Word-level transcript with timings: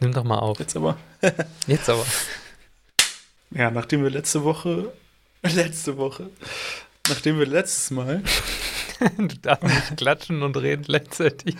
Nimm 0.00 0.12
doch 0.12 0.24
mal 0.24 0.38
auf. 0.38 0.58
Jetzt 0.58 0.76
aber. 0.76 0.96
Jetzt 1.66 1.88
aber. 1.88 2.04
Ja, 3.50 3.70
nachdem 3.70 4.02
wir 4.02 4.10
letzte 4.10 4.44
Woche, 4.44 4.92
letzte 5.42 5.96
Woche, 5.96 6.30
nachdem 7.08 7.38
wir 7.38 7.46
letztes 7.46 7.90
Mal. 7.90 8.22
du 9.16 9.36
darfst 9.40 9.64
nicht 9.64 9.96
klatschen 9.96 10.42
und 10.42 10.56
reden 10.56 10.84
letztendlich. 10.86 11.56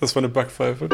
Das 0.00 0.14
war 0.14 0.20
eine 0.20 0.28
Backpfeife. 0.28 0.88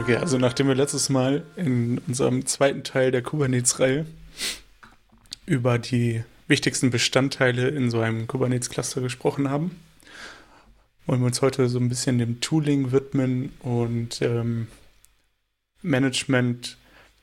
Okay, 0.00 0.16
also 0.16 0.38
nachdem 0.38 0.68
wir 0.68 0.76
letztes 0.76 1.08
Mal 1.08 1.44
in 1.56 1.98
unserem 2.06 2.46
zweiten 2.46 2.84
Teil 2.84 3.10
der 3.10 3.22
Kubernetes-Reihe 3.22 4.06
über 5.46 5.78
die 5.78 6.22
wichtigsten 6.48 6.90
Bestandteile 6.90 7.68
in 7.68 7.90
so 7.90 8.00
einem 8.00 8.26
Kubernetes-Cluster 8.26 9.00
gesprochen 9.00 9.48
haben. 9.48 9.80
Wollen 11.06 11.20
wir 11.20 11.26
uns 11.26 11.40
heute 11.40 11.68
so 11.68 11.78
ein 11.78 11.88
bisschen 11.88 12.18
dem 12.18 12.40
Tooling 12.40 12.92
widmen 12.92 13.52
und 13.60 14.20
ähm, 14.22 14.66
Management, 15.82 16.76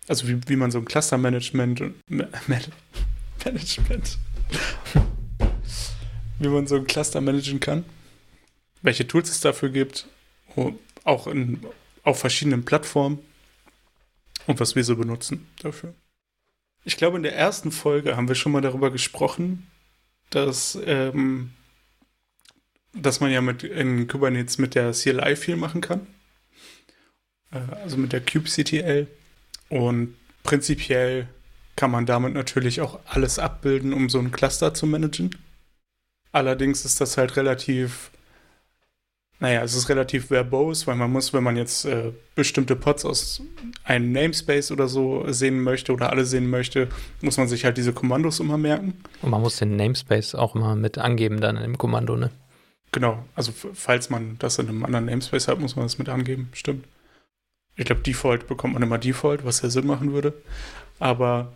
also 0.07 0.27
wie, 0.27 0.39
wie 0.47 0.55
man 0.55 0.71
so 0.71 0.79
ein 0.79 0.85
Cluster-Management 0.85 1.81
und 1.81 1.95
Ma 2.09 2.25
Management, 3.45 4.17
wie 6.39 6.47
man 6.47 6.65
so 6.67 6.77
ein 6.77 6.87
Cluster 6.87 7.19
managen 7.19 7.59
kann, 7.59 7.83
welche 8.81 9.05
Tools 9.05 9.29
es 9.29 9.41
dafür 9.41 9.69
gibt, 9.69 10.07
auch 11.03 11.27
in, 11.27 11.59
auf 12.03 12.19
verschiedenen 12.19 12.63
Plattformen 12.63 13.19
und 14.47 14.59
was 14.61 14.75
wir 14.75 14.83
so 14.85 14.95
benutzen 14.95 15.47
dafür. 15.61 15.93
Ich 16.83 16.97
glaube, 16.97 17.17
in 17.17 17.23
der 17.23 17.35
ersten 17.35 17.71
Folge 17.71 18.17
haben 18.17 18.27
wir 18.27 18.35
schon 18.35 18.51
mal 18.51 18.61
darüber 18.61 18.91
gesprochen, 18.91 19.67
dass, 20.29 20.77
ähm, 20.85 21.51
dass 22.93 23.19
man 23.19 23.31
ja 23.31 23.41
mit 23.41 23.63
in 23.63 24.07
Kubernetes 24.07 24.57
mit 24.57 24.75
der 24.75 24.91
CLI 24.91 25.35
viel 25.35 25.55
machen 25.55 25.81
kann. 25.81 26.07
Äh, 27.51 27.59
also 27.83 27.97
mit 27.97 28.11
der 28.11 28.21
kubectl. 28.21 29.07
Und 29.69 30.15
prinzipiell 30.43 31.27
kann 31.75 31.91
man 31.91 32.05
damit 32.05 32.33
natürlich 32.33 32.81
auch 32.81 32.99
alles 33.05 33.39
abbilden, 33.39 33.93
um 33.93 34.09
so 34.09 34.19
ein 34.19 34.31
Cluster 34.31 34.73
zu 34.73 34.85
managen. 34.85 35.35
Allerdings 36.31 36.85
ist 36.85 36.99
das 36.99 37.17
halt 37.17 37.37
relativ 37.37 38.11
naja, 39.43 39.61
es 39.61 39.75
ist 39.75 39.89
relativ 39.89 40.27
verbose, 40.27 40.87
weil 40.87 40.95
man 40.95 41.11
muss, 41.11 41.33
wenn 41.33 41.43
man 41.43 41.57
jetzt 41.57 41.83
äh, 41.83 42.13
bestimmte 42.33 42.77
Pods 42.77 43.03
aus 43.03 43.41
einem 43.83 44.13
Namespace 44.13 44.71
oder 44.71 44.87
so 44.87 45.29
sehen 45.33 45.61
möchte 45.61 45.91
oder 45.91 46.11
alle 46.11 46.23
sehen 46.23 46.49
möchte, 46.49 46.87
muss 47.19 47.35
man 47.35 47.49
sich 47.49 47.65
halt 47.65 47.75
diese 47.75 47.91
Kommandos 47.91 48.39
immer 48.39 48.57
merken. 48.57 48.93
Und 49.21 49.31
man 49.31 49.41
muss 49.41 49.57
den 49.57 49.75
Namespace 49.75 50.35
auch 50.35 50.55
immer 50.55 50.77
mit 50.77 50.97
angeben 50.97 51.41
dann 51.41 51.57
im 51.57 51.77
Kommando, 51.77 52.15
ne? 52.15 52.29
Genau, 52.93 53.25
also 53.35 53.51
falls 53.73 54.09
man 54.09 54.37
das 54.39 54.59
in 54.59 54.69
einem 54.69 54.85
anderen 54.85 55.07
Namespace 55.07 55.49
hat, 55.49 55.59
muss 55.59 55.75
man 55.75 55.83
das 55.83 55.97
mit 55.97 56.07
angeben, 56.07 56.47
stimmt. 56.53 56.85
Ich 57.75 57.83
glaube, 57.83 58.01
Default 58.01 58.47
bekommt 58.47 58.75
man 58.75 58.83
immer 58.83 58.97
Default, 58.97 59.43
was 59.43 59.61
ja 59.61 59.69
Sinn 59.69 59.87
machen 59.87 60.13
würde. 60.13 60.31
Aber 60.99 61.51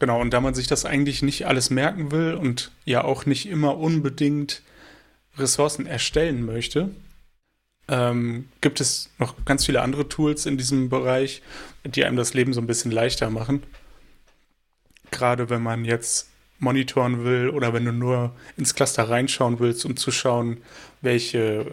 genau, 0.00 0.20
und 0.20 0.34
da 0.34 0.42
man 0.42 0.52
sich 0.52 0.66
das 0.66 0.84
eigentlich 0.84 1.22
nicht 1.22 1.46
alles 1.46 1.70
merken 1.70 2.10
will 2.10 2.34
und 2.34 2.72
ja 2.84 3.04
auch 3.04 3.24
nicht 3.24 3.48
immer 3.48 3.78
unbedingt 3.78 4.60
Ressourcen 5.38 5.86
erstellen 5.86 6.44
möchte, 6.44 6.90
ähm, 7.88 8.48
gibt 8.60 8.80
es 8.80 9.10
noch 9.18 9.34
ganz 9.44 9.64
viele 9.64 9.80
andere 9.80 10.08
Tools 10.08 10.46
in 10.46 10.58
diesem 10.58 10.88
Bereich, 10.88 11.42
die 11.84 12.04
einem 12.04 12.16
das 12.16 12.34
Leben 12.34 12.52
so 12.52 12.60
ein 12.60 12.66
bisschen 12.66 12.90
leichter 12.90 13.30
machen. 13.30 13.62
Gerade 15.10 15.48
wenn 15.48 15.62
man 15.62 15.84
jetzt 15.84 16.28
monitoren 16.58 17.24
will 17.24 17.48
oder 17.50 17.72
wenn 17.72 17.84
du 17.84 17.92
nur 17.92 18.34
ins 18.56 18.74
Cluster 18.74 19.08
reinschauen 19.08 19.58
willst, 19.58 19.84
um 19.84 19.96
zu 19.96 20.10
schauen, 20.10 20.58
welche, 21.00 21.66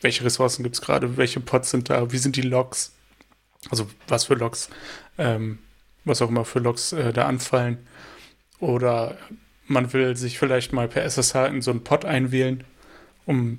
welche 0.00 0.24
Ressourcen 0.24 0.62
gibt 0.64 0.74
es 0.74 0.82
gerade, 0.82 1.16
welche 1.16 1.40
Pods 1.40 1.70
sind 1.70 1.88
da, 1.88 2.12
wie 2.12 2.18
sind 2.18 2.36
die 2.36 2.42
Logs, 2.42 2.92
also 3.70 3.88
was 4.08 4.24
für 4.24 4.34
Logs, 4.34 4.68
ähm, 5.16 5.60
was 6.04 6.20
auch 6.20 6.28
immer 6.28 6.44
für 6.44 6.58
Logs 6.58 6.92
äh, 6.92 7.12
da 7.12 7.26
anfallen. 7.26 7.78
Oder 8.58 9.16
man 9.66 9.92
will 9.92 10.16
sich 10.16 10.38
vielleicht 10.38 10.72
mal 10.72 10.88
per 10.88 11.04
SSH 11.04 11.46
in 11.46 11.62
so 11.62 11.70
einen 11.70 11.84
Pod 11.84 12.04
einwählen 12.04 12.64
um 13.26 13.58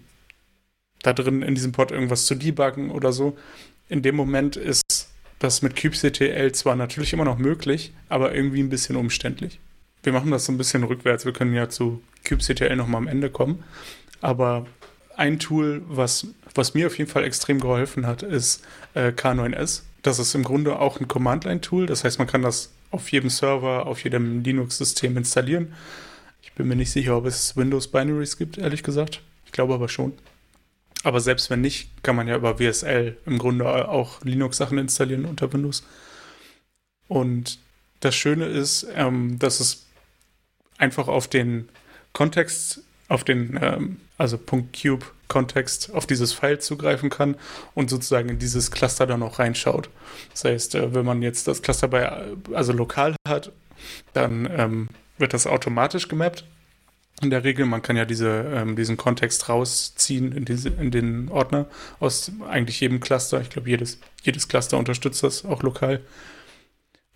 da 1.06 1.14
drin 1.14 1.42
in 1.42 1.56
diesem 1.56 1.72
Pod 1.72 1.92
irgendwas 1.92 2.26
zu 2.26 2.36
debuggen 2.36 2.92
oder 2.92 3.12
so. 3.12 3.38
In 3.90 4.02
dem 4.02 4.16
Moment 4.16 4.56
ist 4.56 5.10
das 5.40 5.62
mit 5.62 5.80
kubectl 5.80 6.52
zwar 6.54 6.76
natürlich 6.76 7.14
immer 7.14 7.26
noch 7.26 7.38
möglich, 7.38 7.94
aber 8.10 8.34
irgendwie 8.34 8.62
ein 8.62 8.70
bisschen 8.70 8.96
umständlich. 8.96 9.60
Wir 10.04 10.14
machen 10.14 10.32
das 10.32 10.46
so 10.46 10.52
ein 10.52 10.58
bisschen 10.58 10.84
rückwärts. 10.84 11.26
Wir 11.26 11.34
können 11.34 11.54
ja 11.54 11.70
zu 11.70 12.02
kubectl 12.28 12.76
nochmal 12.76 13.00
am 13.02 13.08
Ende 13.08 13.30
kommen. 13.30 13.64
Aber 14.22 14.66
ein 15.16 15.40
Tool, 15.40 15.84
was, 15.88 16.28
was 16.54 16.74
mir 16.74 16.88
auf 16.88 16.98
jeden 16.98 17.10
Fall 17.10 17.24
extrem 17.24 17.60
geholfen 17.60 18.08
hat, 18.08 18.24
ist 18.24 18.64
äh, 18.96 19.10
K9S. 19.10 19.84
Das 20.02 20.20
ist 20.20 20.36
im 20.36 20.44
Grunde 20.44 20.80
auch 20.80 21.00
ein 21.00 21.08
Command-Line-Tool. 21.08 21.86
Das 21.86 22.04
heißt, 22.04 22.20
man 22.20 22.28
kann 22.28 22.42
das 22.42 22.72
auf 22.92 23.12
jedem 23.12 23.30
Server, 23.30 23.88
auf 23.88 24.04
jedem 24.04 24.44
Linux-System 24.44 25.18
installieren. 25.18 25.74
Ich 26.42 26.54
bin 26.54 26.68
mir 26.68 26.76
nicht 26.76 26.92
sicher, 26.92 27.18
ob 27.18 27.26
es 27.26 27.58
Windows-Binaries 27.58 28.38
gibt, 28.38 28.58
ehrlich 28.58 28.84
gesagt 28.84 29.22
glaube 29.56 29.74
aber 29.74 29.90
schon. 29.90 30.14
Aber 31.04 31.20
selbst 31.20 31.50
wenn 31.50 31.62
nicht, 31.62 32.04
kann 32.04 32.16
man 32.16 32.28
ja 32.28 32.36
über 32.36 32.60
WSL 32.60 33.18
im 33.26 33.38
Grunde 33.38 33.88
auch 33.88 34.24
Linux-Sachen 34.24 34.78
installieren 34.78 35.26
unter 35.26 35.52
Windows. 35.54 35.84
Und 37.08 37.60
das 38.00 38.16
Schöne 38.16 38.46
ist, 38.46 38.88
ähm, 38.96 39.40
dass 39.40 39.60
es 39.60 39.86
einfach 40.78 41.08
auf 41.08 41.28
den 41.28 41.70
Kontext, 42.14 42.82
auf 43.08 43.24
den, 43.24 43.58
ähm, 43.62 44.00
also 44.18 44.38
.cube 44.38 45.06
Kontext 45.28 45.94
auf 45.94 46.06
dieses 46.06 46.34
File 46.34 46.60
zugreifen 46.60 47.10
kann 47.10 47.36
und 47.74 47.90
sozusagen 47.90 48.30
in 48.30 48.40
dieses 48.40 48.72
Cluster 48.72 49.08
dann 49.08 49.24
auch 49.24 49.40
reinschaut. 49.40 49.90
Das 50.32 50.44
heißt, 50.44 50.76
äh, 50.76 50.94
wenn 50.94 51.06
man 51.06 51.22
jetzt 51.22 51.48
das 51.48 51.62
Cluster 51.62 51.88
bei, 51.88 52.24
also 52.54 52.74
lokal 52.74 53.16
hat, 53.28 53.52
dann 54.14 54.50
ähm, 54.52 54.90
wird 55.18 55.34
das 55.34 55.48
automatisch 55.48 56.08
gemappt 56.08 56.46
in 57.22 57.30
der 57.30 57.44
Regel. 57.44 57.66
Man 57.66 57.82
kann 57.82 57.96
ja 57.96 58.06
diese, 58.06 58.52
ähm, 58.54 58.76
diesen 58.76 58.98
Kontext 58.98 59.50
rausziehen 59.50 60.32
in, 60.32 60.46
diese, 60.46 60.70
in 60.70 60.92
den 60.92 61.30
Ordner 61.30 61.68
aus 62.00 62.32
eigentlich 62.48 62.80
jedem 62.80 63.00
Cluster. 63.00 63.42
Ich 63.42 63.50
glaube, 63.50 63.70
jedes, 63.70 64.00
jedes 64.24 64.48
Cluster 64.48 64.78
unterstützt 64.78 65.24
das 65.24 65.46
auch 65.46 65.64
lokal. 65.64 66.02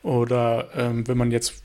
Oder 0.01 0.69
ähm, 0.75 1.07
wenn 1.07 1.17
man 1.17 1.31
jetzt 1.31 1.63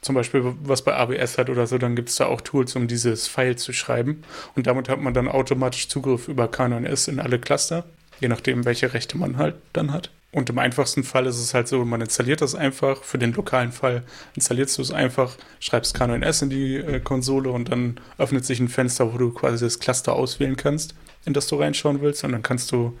zum 0.00 0.14
Beispiel 0.14 0.54
was 0.62 0.82
bei 0.82 0.94
AWS 0.94 1.38
hat 1.38 1.50
oder 1.50 1.66
so, 1.66 1.76
dann 1.76 1.96
gibt 1.96 2.08
es 2.08 2.16
da 2.16 2.26
auch 2.26 2.40
Tools, 2.40 2.76
um 2.76 2.88
dieses 2.88 3.26
File 3.26 3.56
zu 3.56 3.72
schreiben. 3.72 4.22
Und 4.54 4.66
damit 4.66 4.88
hat 4.88 5.00
man 5.00 5.12
dann 5.12 5.28
automatisch 5.28 5.88
Zugriff 5.88 6.28
über 6.28 6.46
K9S 6.46 7.08
in 7.08 7.18
alle 7.18 7.38
Cluster, 7.38 7.84
je 8.20 8.28
nachdem, 8.28 8.64
welche 8.64 8.94
Rechte 8.94 9.18
man 9.18 9.36
halt 9.36 9.56
dann 9.72 9.92
hat. 9.92 10.10
Und 10.30 10.50
im 10.50 10.58
einfachsten 10.58 11.04
Fall 11.04 11.26
ist 11.26 11.38
es 11.38 11.54
halt 11.54 11.68
so, 11.68 11.84
man 11.84 12.02
installiert 12.02 12.42
das 12.42 12.54
einfach. 12.54 13.02
Für 13.02 13.16
den 13.16 13.32
lokalen 13.32 13.72
Fall 13.72 14.02
installierst 14.34 14.76
du 14.76 14.82
es 14.82 14.90
einfach, 14.90 15.36
schreibst 15.58 15.96
K9S 15.96 16.42
in 16.42 16.50
die 16.50 16.76
äh, 16.76 17.00
Konsole 17.00 17.50
und 17.50 17.70
dann 17.70 17.98
öffnet 18.18 18.44
sich 18.44 18.60
ein 18.60 18.68
Fenster, 18.68 19.12
wo 19.12 19.16
du 19.16 19.30
quasi 19.32 19.64
das 19.64 19.78
Cluster 19.78 20.12
auswählen 20.12 20.56
kannst, 20.56 20.94
in 21.24 21.32
das 21.32 21.46
du 21.46 21.56
reinschauen 21.56 22.02
willst. 22.02 22.24
Und 22.24 22.32
dann 22.32 22.42
kannst 22.42 22.70
du 22.72 22.98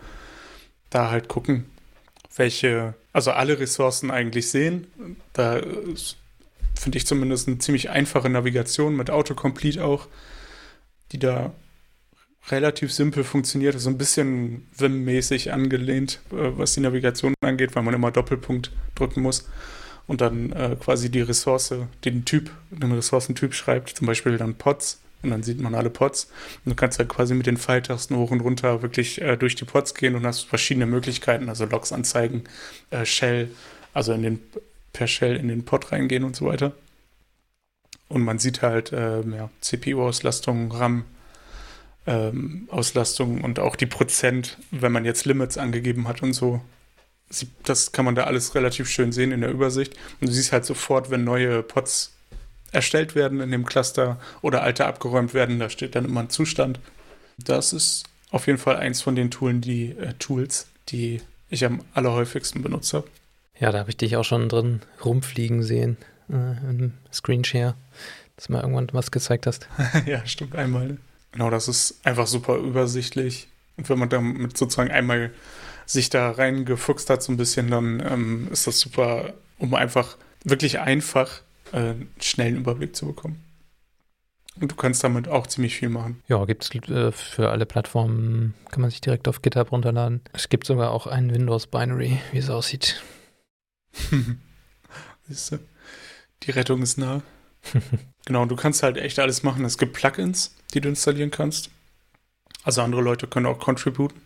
da 0.88 1.10
halt 1.10 1.28
gucken, 1.28 1.66
welche, 2.34 2.94
also 3.12 3.32
alle 3.32 3.58
Ressourcen 3.58 4.10
eigentlich 4.10 4.48
sehen. 4.48 4.86
Da 5.34 5.60
finde 6.74 6.96
ich 6.96 7.06
zumindest 7.06 7.46
eine 7.46 7.58
ziemlich 7.58 7.90
einfache 7.90 8.30
Navigation 8.30 8.96
mit 8.96 9.10
Autocomplete 9.10 9.84
auch, 9.84 10.06
die 11.12 11.18
da 11.18 11.52
relativ 12.50 12.92
simpel 12.92 13.24
funktioniert, 13.24 13.78
so 13.78 13.90
ein 13.90 13.98
bisschen 13.98 14.66
Vim-mäßig 14.76 15.52
angelehnt, 15.52 16.20
äh, 16.30 16.50
was 16.56 16.74
die 16.74 16.80
Navigation 16.80 17.34
angeht, 17.40 17.74
weil 17.74 17.82
man 17.82 17.94
immer 17.94 18.10
Doppelpunkt 18.10 18.72
drücken 18.94 19.22
muss 19.22 19.48
und 20.06 20.20
dann 20.20 20.52
äh, 20.52 20.76
quasi 20.80 21.10
die 21.10 21.20
Ressource, 21.20 21.74
den 22.04 22.24
Typ, 22.24 22.50
den 22.70 22.92
Ressourcentyp 22.92 23.54
schreibt, 23.54 23.90
zum 23.90 24.06
Beispiel 24.06 24.36
dann 24.38 24.54
Pods 24.54 25.00
und 25.22 25.30
dann 25.30 25.42
sieht 25.42 25.60
man 25.60 25.74
alle 25.74 25.90
Pods 25.90 26.30
und 26.64 26.70
du 26.70 26.76
kannst 26.76 26.98
halt 26.98 27.08
quasi 27.08 27.34
mit 27.34 27.46
den 27.46 27.56
Pfeiltasten 27.56 28.16
hoch 28.16 28.30
und 28.30 28.40
runter 28.40 28.82
wirklich 28.82 29.20
äh, 29.20 29.36
durch 29.36 29.54
die 29.54 29.64
Pods 29.64 29.94
gehen 29.94 30.14
und 30.14 30.26
hast 30.26 30.42
verschiedene 30.42 30.86
Möglichkeiten, 30.86 31.48
also 31.48 31.64
Logs 31.66 31.92
anzeigen, 31.92 32.44
äh, 32.90 33.04
Shell, 33.04 33.50
also 33.92 34.12
in 34.12 34.22
den 34.22 34.40
per 34.92 35.06
Shell 35.06 35.36
in 35.36 35.48
den 35.48 35.64
Pod 35.64 35.92
reingehen 35.92 36.24
und 36.24 36.34
so 36.34 36.46
weiter. 36.46 36.72
Und 38.08 38.22
man 38.22 38.38
sieht 38.38 38.62
halt 38.62 38.92
äh, 38.92 39.20
ja, 39.20 39.50
CPU-Auslastung, 39.60 40.72
RAM, 40.72 41.04
ähm, 42.08 42.66
Auslastung 42.70 43.42
und 43.44 43.58
auch 43.58 43.76
die 43.76 43.86
Prozent, 43.86 44.56
wenn 44.70 44.92
man 44.92 45.04
jetzt 45.04 45.26
Limits 45.26 45.58
angegeben 45.58 46.08
hat 46.08 46.22
und 46.22 46.32
so. 46.32 46.62
Das 47.64 47.92
kann 47.92 48.06
man 48.06 48.14
da 48.14 48.24
alles 48.24 48.54
relativ 48.54 48.88
schön 48.88 49.12
sehen 49.12 49.30
in 49.30 49.42
der 49.42 49.50
Übersicht. 49.50 49.94
Und 50.20 50.28
du 50.28 50.32
siehst 50.32 50.52
halt 50.52 50.64
sofort, 50.64 51.10
wenn 51.10 51.24
neue 51.24 51.62
Pods 51.62 52.14
erstellt 52.72 53.14
werden 53.14 53.40
in 53.40 53.50
dem 53.50 53.66
Cluster 53.66 54.18
oder 54.40 54.62
alte 54.62 54.86
abgeräumt 54.86 55.34
werden, 55.34 55.58
da 55.58 55.68
steht 55.68 55.94
dann 55.94 56.06
immer 56.06 56.20
ein 56.20 56.30
Zustand. 56.30 56.80
Das 57.36 57.74
ist 57.74 58.04
auf 58.30 58.46
jeden 58.46 58.58
Fall 58.58 58.76
eins 58.76 59.02
von 59.02 59.14
den 59.14 59.30
Tools, 59.30 59.60
die, 59.60 59.90
äh, 59.90 60.14
Tools, 60.18 60.66
die 60.88 61.20
ich 61.50 61.64
am 61.66 61.82
allerhäufigsten 61.92 62.62
benutze. 62.62 63.04
Ja, 63.60 63.70
da 63.70 63.80
habe 63.80 63.90
ich 63.90 63.96
dich 63.98 64.16
auch 64.16 64.24
schon 64.24 64.48
drin 64.48 64.80
rumfliegen 65.04 65.62
sehen. 65.62 65.98
äh, 66.30 66.56
im 66.68 66.94
Screenshare, 67.12 67.74
dass 68.36 68.46
du 68.46 68.52
mal 68.52 68.62
irgendwann 68.62 68.88
was 68.92 69.10
gezeigt 69.10 69.46
hast. 69.46 69.68
ja, 70.06 70.24
stimmt, 70.26 70.56
einmal. 70.56 70.98
Genau, 71.32 71.50
das 71.50 71.68
ist 71.68 72.00
einfach 72.04 72.26
super 72.26 72.56
übersichtlich. 72.56 73.48
Und 73.76 73.88
wenn 73.88 73.98
man 73.98 74.08
damit 74.08 74.56
sozusagen 74.56 74.90
einmal 74.90 75.32
sich 75.86 76.10
da 76.10 76.30
reingefuchst 76.30 77.08
hat, 77.10 77.22
so 77.22 77.32
ein 77.32 77.36
bisschen, 77.36 77.70
dann 77.70 78.02
ähm, 78.06 78.48
ist 78.50 78.66
das 78.66 78.80
super, 78.80 79.34
um 79.58 79.74
einfach 79.74 80.16
wirklich 80.44 80.80
einfach 80.80 81.40
äh, 81.72 81.94
schnellen 82.20 82.56
Überblick 82.56 82.94
zu 82.94 83.06
bekommen. 83.06 83.42
Und 84.60 84.72
du 84.72 84.76
kannst 84.76 85.04
damit 85.04 85.28
auch 85.28 85.46
ziemlich 85.46 85.76
viel 85.76 85.88
machen. 85.88 86.20
Ja, 86.26 86.44
gibt 86.44 86.64
es 86.64 86.90
äh, 86.90 87.12
für 87.12 87.50
alle 87.50 87.64
Plattformen, 87.64 88.54
kann 88.70 88.80
man 88.80 88.90
sich 88.90 89.00
direkt 89.00 89.28
auf 89.28 89.40
GitHub 89.42 89.70
runterladen. 89.70 90.20
Es 90.32 90.48
gibt 90.48 90.66
sogar 90.66 90.90
auch 90.90 91.06
ein 91.06 91.32
Windows-Binary, 91.32 92.18
wie 92.32 92.38
es 92.38 92.50
aussieht. 92.50 93.02
Siehst 95.28 95.52
du, 95.52 95.58
die 96.42 96.50
Rettung 96.50 96.82
ist 96.82 96.98
nah. 96.98 97.22
genau, 98.26 98.46
du 98.46 98.56
kannst 98.56 98.82
halt 98.82 98.96
echt 98.96 99.18
alles 99.18 99.42
machen. 99.42 99.64
Es 99.64 99.78
gibt 99.78 99.94
Plugins, 99.94 100.54
die 100.74 100.80
du 100.80 100.88
installieren 100.88 101.30
kannst. 101.30 101.70
Also 102.64 102.82
andere 102.82 103.00
Leute 103.00 103.26
können 103.26 103.46
auch 103.46 103.58
contributen, 103.58 104.20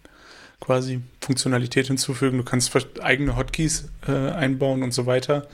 quasi 0.60 1.00
Funktionalität 1.20 1.86
hinzufügen. 1.86 2.38
Du 2.38 2.44
kannst 2.44 2.74
eigene 3.00 3.36
Hotkeys 3.36 3.88
äh, 4.06 4.30
einbauen 4.30 4.82
und 4.82 4.92
so 4.92 5.06
weiter. 5.06 5.48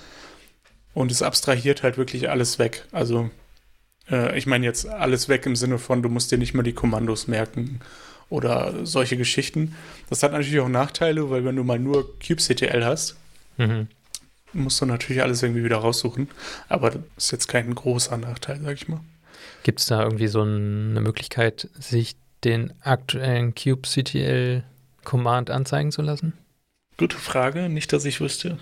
Und 0.95 1.11
es 1.11 1.23
abstrahiert 1.23 1.83
halt 1.83 1.99
wirklich 1.99 2.31
alles 2.31 2.59
weg. 2.59 2.85
Also 2.93 3.31
äh, 4.11 4.37
ich 4.39 4.47
meine 4.47 4.65
jetzt 4.65 4.89
alles 4.89 5.29
weg 5.29 5.47
im 5.47 5.57
Sinne 5.57 5.79
von, 5.79 6.03
du 6.03 6.09
musst 6.09 6.33
dir 6.33 6.39
nicht 6.39 6.55
mal 6.55 6.63
die 6.63 6.73
Kommandos 6.73 7.29
merken 7.29 7.81
oder 8.31 8.87
solche 8.87 9.17
Geschichten. 9.17 9.75
Das 10.09 10.23
hat 10.23 10.33
natürlich 10.33 10.61
auch 10.61 10.69
Nachteile, 10.69 11.31
weil 11.31 11.45
wenn 11.45 11.57
du 11.57 11.65
mal 11.65 11.79
nur 11.79 12.19
kubectl 12.19 12.85
hast, 12.85 13.17
mhm. 13.57 13.89
Musst 14.53 14.81
du 14.81 14.87
natürlich 14.87 15.23
alles 15.23 15.43
irgendwie 15.43 15.65
wieder 15.65 15.79
raussuchen. 15.79 16.29
Aber 16.69 16.91
das 16.91 17.01
ist 17.17 17.31
jetzt 17.33 17.49
kein 17.49 17.75
großer 17.75 18.17
Nachteil, 18.17 18.61
sag 18.61 18.75
ich 18.75 18.89
mal. 18.89 19.01
Gibt 19.63 19.81
es 19.81 19.87
da 19.87 20.03
irgendwie 20.03 20.29
so 20.29 20.43
eine 20.43 21.01
Möglichkeit, 21.01 21.69
sich 21.79 22.17
den 22.45 22.73
aktuellen 22.81 23.55
kubectl-Command 23.55 25.51
anzeigen 25.51 25.93
zu 25.93 26.03
lassen? 26.03 26.33
Gute 26.97 27.17
Frage, 27.17 27.69
nicht, 27.69 27.93
dass 27.93 28.05
ich 28.05 28.21
wüsste. 28.21 28.59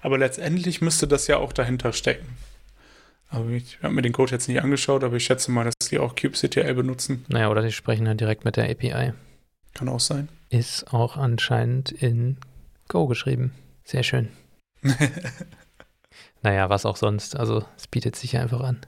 Aber 0.00 0.18
letztendlich 0.18 0.80
müsste 0.80 1.06
das 1.06 1.26
ja 1.26 1.36
auch 1.38 1.52
dahinter 1.52 1.92
stecken. 1.92 2.26
Aber 3.30 3.50
ich 3.50 3.78
habe 3.82 3.94
mir 3.94 4.02
den 4.02 4.12
Code 4.12 4.32
jetzt 4.32 4.48
nicht 4.48 4.62
angeschaut, 4.62 5.04
aber 5.04 5.16
ich 5.16 5.24
schätze 5.24 5.50
mal, 5.50 5.64
dass 5.64 5.74
die 5.90 5.98
auch 5.98 6.16
kubectl 6.16 6.74
benutzen. 6.74 7.24
Naja, 7.28 7.50
oder 7.50 7.62
die 7.62 7.72
sprechen 7.72 8.06
dann 8.06 8.16
direkt 8.16 8.44
mit 8.44 8.56
der 8.56 8.70
API. 8.70 9.12
Kann 9.74 9.88
auch 9.88 10.00
sein. 10.00 10.28
Ist 10.48 10.94
auch 10.94 11.16
anscheinend 11.16 11.92
in 11.92 12.38
Go 12.88 13.06
geschrieben. 13.06 13.52
Sehr 13.84 14.02
schön. 14.02 14.28
naja, 16.42 16.70
was 16.70 16.86
auch 16.86 16.96
sonst. 16.96 17.36
Also 17.36 17.64
es 17.76 17.86
bietet 17.86 18.16
sich 18.16 18.32
ja 18.32 18.40
einfach 18.40 18.60
an. 18.60 18.80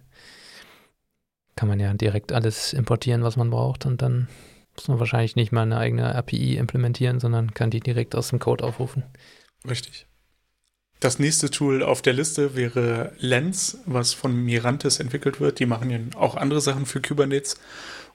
Kann 1.57 1.69
man 1.69 1.81
ja 1.81 1.93
direkt 1.95 2.33
alles 2.33 2.73
importieren, 2.73 3.23
was 3.23 3.37
man 3.37 3.51
braucht 3.51 3.87
und 3.87 4.03
dann 4.03 4.29
muss 4.75 4.89
man 4.89 4.99
wahrscheinlich 4.99 5.37
nicht 5.37 5.53
mal 5.53 5.63
eine 5.63 5.79
eigene 5.79 6.15
API 6.15 6.57
implementieren, 6.57 7.21
sondern 7.21 7.53
kann 7.53 7.71
die 7.71 7.81
direkt 7.81 8.15
aus 8.15 8.29
dem 8.29 8.39
Code 8.39 8.65
aufrufen. 8.65 9.05
Richtig. 9.69 10.07
Das 11.01 11.19
nächste 11.19 11.51
Tool 11.51 11.83
auf 11.83 12.03
der 12.03 12.13
Liste 12.13 12.55
wäre 12.55 13.13
Lens, 13.19 13.79
was 13.87 14.13
von 14.13 14.35
Mirantis 14.35 15.01
entwickelt 15.01 15.41
wird. 15.41 15.59
Die 15.59 15.67
machen 15.67 15.91
ja 15.91 15.99
auch 16.19 16.37
andere 16.37 16.61
Sachen 16.61 16.85
für 16.85 17.01
Kubernetes 17.01 17.57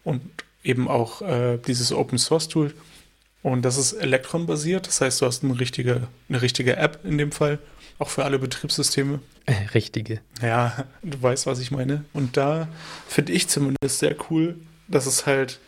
und 0.03 0.21
eben 0.63 0.87
auch 0.87 1.21
äh, 1.23 1.57
dieses 1.57 1.91
Open 1.91 2.19
Source 2.19 2.47
Tool. 2.47 2.73
Und 3.45 3.61
das 3.61 3.77
ist 3.77 3.93
Electron-basiert. 3.93 4.87
Das 4.87 5.01
heißt, 5.01 5.21
du 5.21 5.27
hast 5.27 5.43
eine 5.43 5.59
richtige, 5.59 6.07
eine 6.29 6.41
richtige 6.41 6.77
App 6.77 7.05
in 7.05 7.19
dem 7.19 7.31
Fall, 7.31 7.59
auch 7.99 8.09
für 8.09 8.25
alle 8.25 8.39
Betriebssysteme. 8.39 9.19
Richtige. 9.75 10.19
Ja, 10.41 10.85
du 11.03 11.21
weißt, 11.21 11.45
was 11.45 11.59
ich 11.59 11.69
meine. 11.69 12.05
Und 12.11 12.37
da 12.37 12.67
finde 13.07 13.33
ich 13.33 13.47
zumindest 13.47 13.99
sehr 13.99 14.15
cool, 14.31 14.55
dass 14.87 15.05
es 15.05 15.27
halt, 15.27 15.59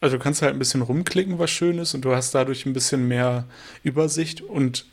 also 0.00 0.16
du 0.16 0.22
kannst 0.22 0.40
halt 0.40 0.54
ein 0.54 0.58
bisschen 0.58 0.80
rumklicken, 0.80 1.38
was 1.38 1.50
schön 1.50 1.76
ist, 1.76 1.92
und 1.92 2.06
du 2.06 2.14
hast 2.14 2.34
dadurch 2.34 2.64
ein 2.64 2.72
bisschen 2.72 3.06
mehr 3.06 3.44
Übersicht 3.82 4.40
und 4.40 4.86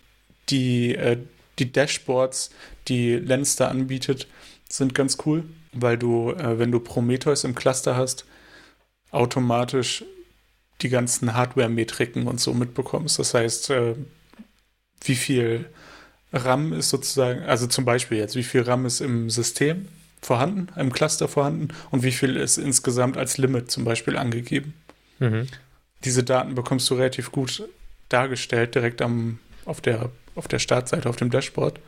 die, 0.49 0.95
äh, 0.95 1.17
die 1.59 1.71
Dashboards, 1.71 2.49
die 2.89 3.13
Lens 3.13 3.55
da 3.55 3.69
anbietet, 3.69 4.27
sind 4.67 4.93
ganz 4.93 5.17
cool, 5.25 5.45
weil 5.71 5.97
du, 5.97 6.31
äh, 6.31 6.59
wenn 6.59 6.73
du 6.73 6.81
Prometheus 6.81 7.45
im 7.45 7.55
Cluster 7.55 7.95
hast, 7.95 8.25
automatisch 9.11 10.03
die 10.81 10.89
ganzen 10.89 11.33
Hardware-Metriken 11.33 12.27
und 12.27 12.39
so 12.39 12.53
mitbekommst. 12.53 13.19
Das 13.19 13.33
heißt, 13.33 13.69
äh, 13.71 13.95
wie 15.03 15.15
viel 15.15 15.65
RAM 16.33 16.73
ist 16.73 16.89
sozusagen, 16.89 17.43
also 17.43 17.67
zum 17.67 17.85
Beispiel 17.85 18.17
jetzt, 18.17 18.35
wie 18.35 18.43
viel 18.43 18.61
RAM 18.61 18.85
ist 18.85 19.01
im 19.01 19.29
System 19.29 19.87
vorhanden, 20.21 20.67
im 20.75 20.91
Cluster 20.91 21.27
vorhanden 21.27 21.69
und 21.91 22.03
wie 22.03 22.11
viel 22.11 22.35
ist 22.35 22.57
insgesamt 22.57 23.17
als 23.17 23.37
Limit 23.37 23.71
zum 23.71 23.85
Beispiel 23.85 24.17
angegeben. 24.17 24.73
Mhm. 25.19 25.47
Diese 26.03 26.23
Daten 26.23 26.55
bekommst 26.55 26.89
du 26.89 26.95
relativ 26.95 27.31
gut 27.31 27.63
dargestellt, 28.09 28.75
direkt 28.75 29.01
am, 29.01 29.39
auf 29.65 29.81
der 29.81 30.11
auf 30.37 30.47
der 30.47 30.59
Startseite, 30.59 31.09
auf 31.09 31.15
dem 31.17 31.29
Dashboard. 31.29 31.79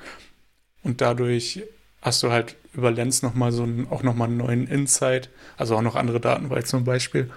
Und 0.83 1.01
dadurch 1.01 1.63
hast 2.01 2.23
du 2.23 2.31
halt 2.31 2.55
über 2.73 2.91
Lens 2.91 3.21
nochmal 3.21 3.51
so 3.51 3.63
einen, 3.63 3.87
auch 3.89 4.03
nochmal 4.03 4.27
einen 4.27 4.37
neuen 4.37 4.67
Insight, 4.67 5.29
also 5.57 5.75
auch 5.75 5.81
noch 5.81 5.95
andere 5.95 6.19
Daten, 6.19 6.49
weil 6.49 6.65
zum 6.65 6.83
Beispiel, 6.83 7.29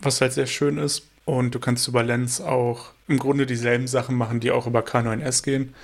was 0.00 0.20
halt 0.20 0.32
sehr 0.32 0.46
schön 0.46 0.78
ist. 0.78 1.06
Und 1.24 1.54
du 1.54 1.58
kannst 1.58 1.88
über 1.88 2.02
Lens 2.02 2.40
auch 2.40 2.92
im 3.08 3.18
Grunde 3.18 3.46
dieselben 3.46 3.88
Sachen 3.88 4.16
machen, 4.16 4.40
die 4.40 4.52
auch 4.52 4.66
über 4.66 4.80
K9S 4.80 5.42
gehen. 5.42 5.74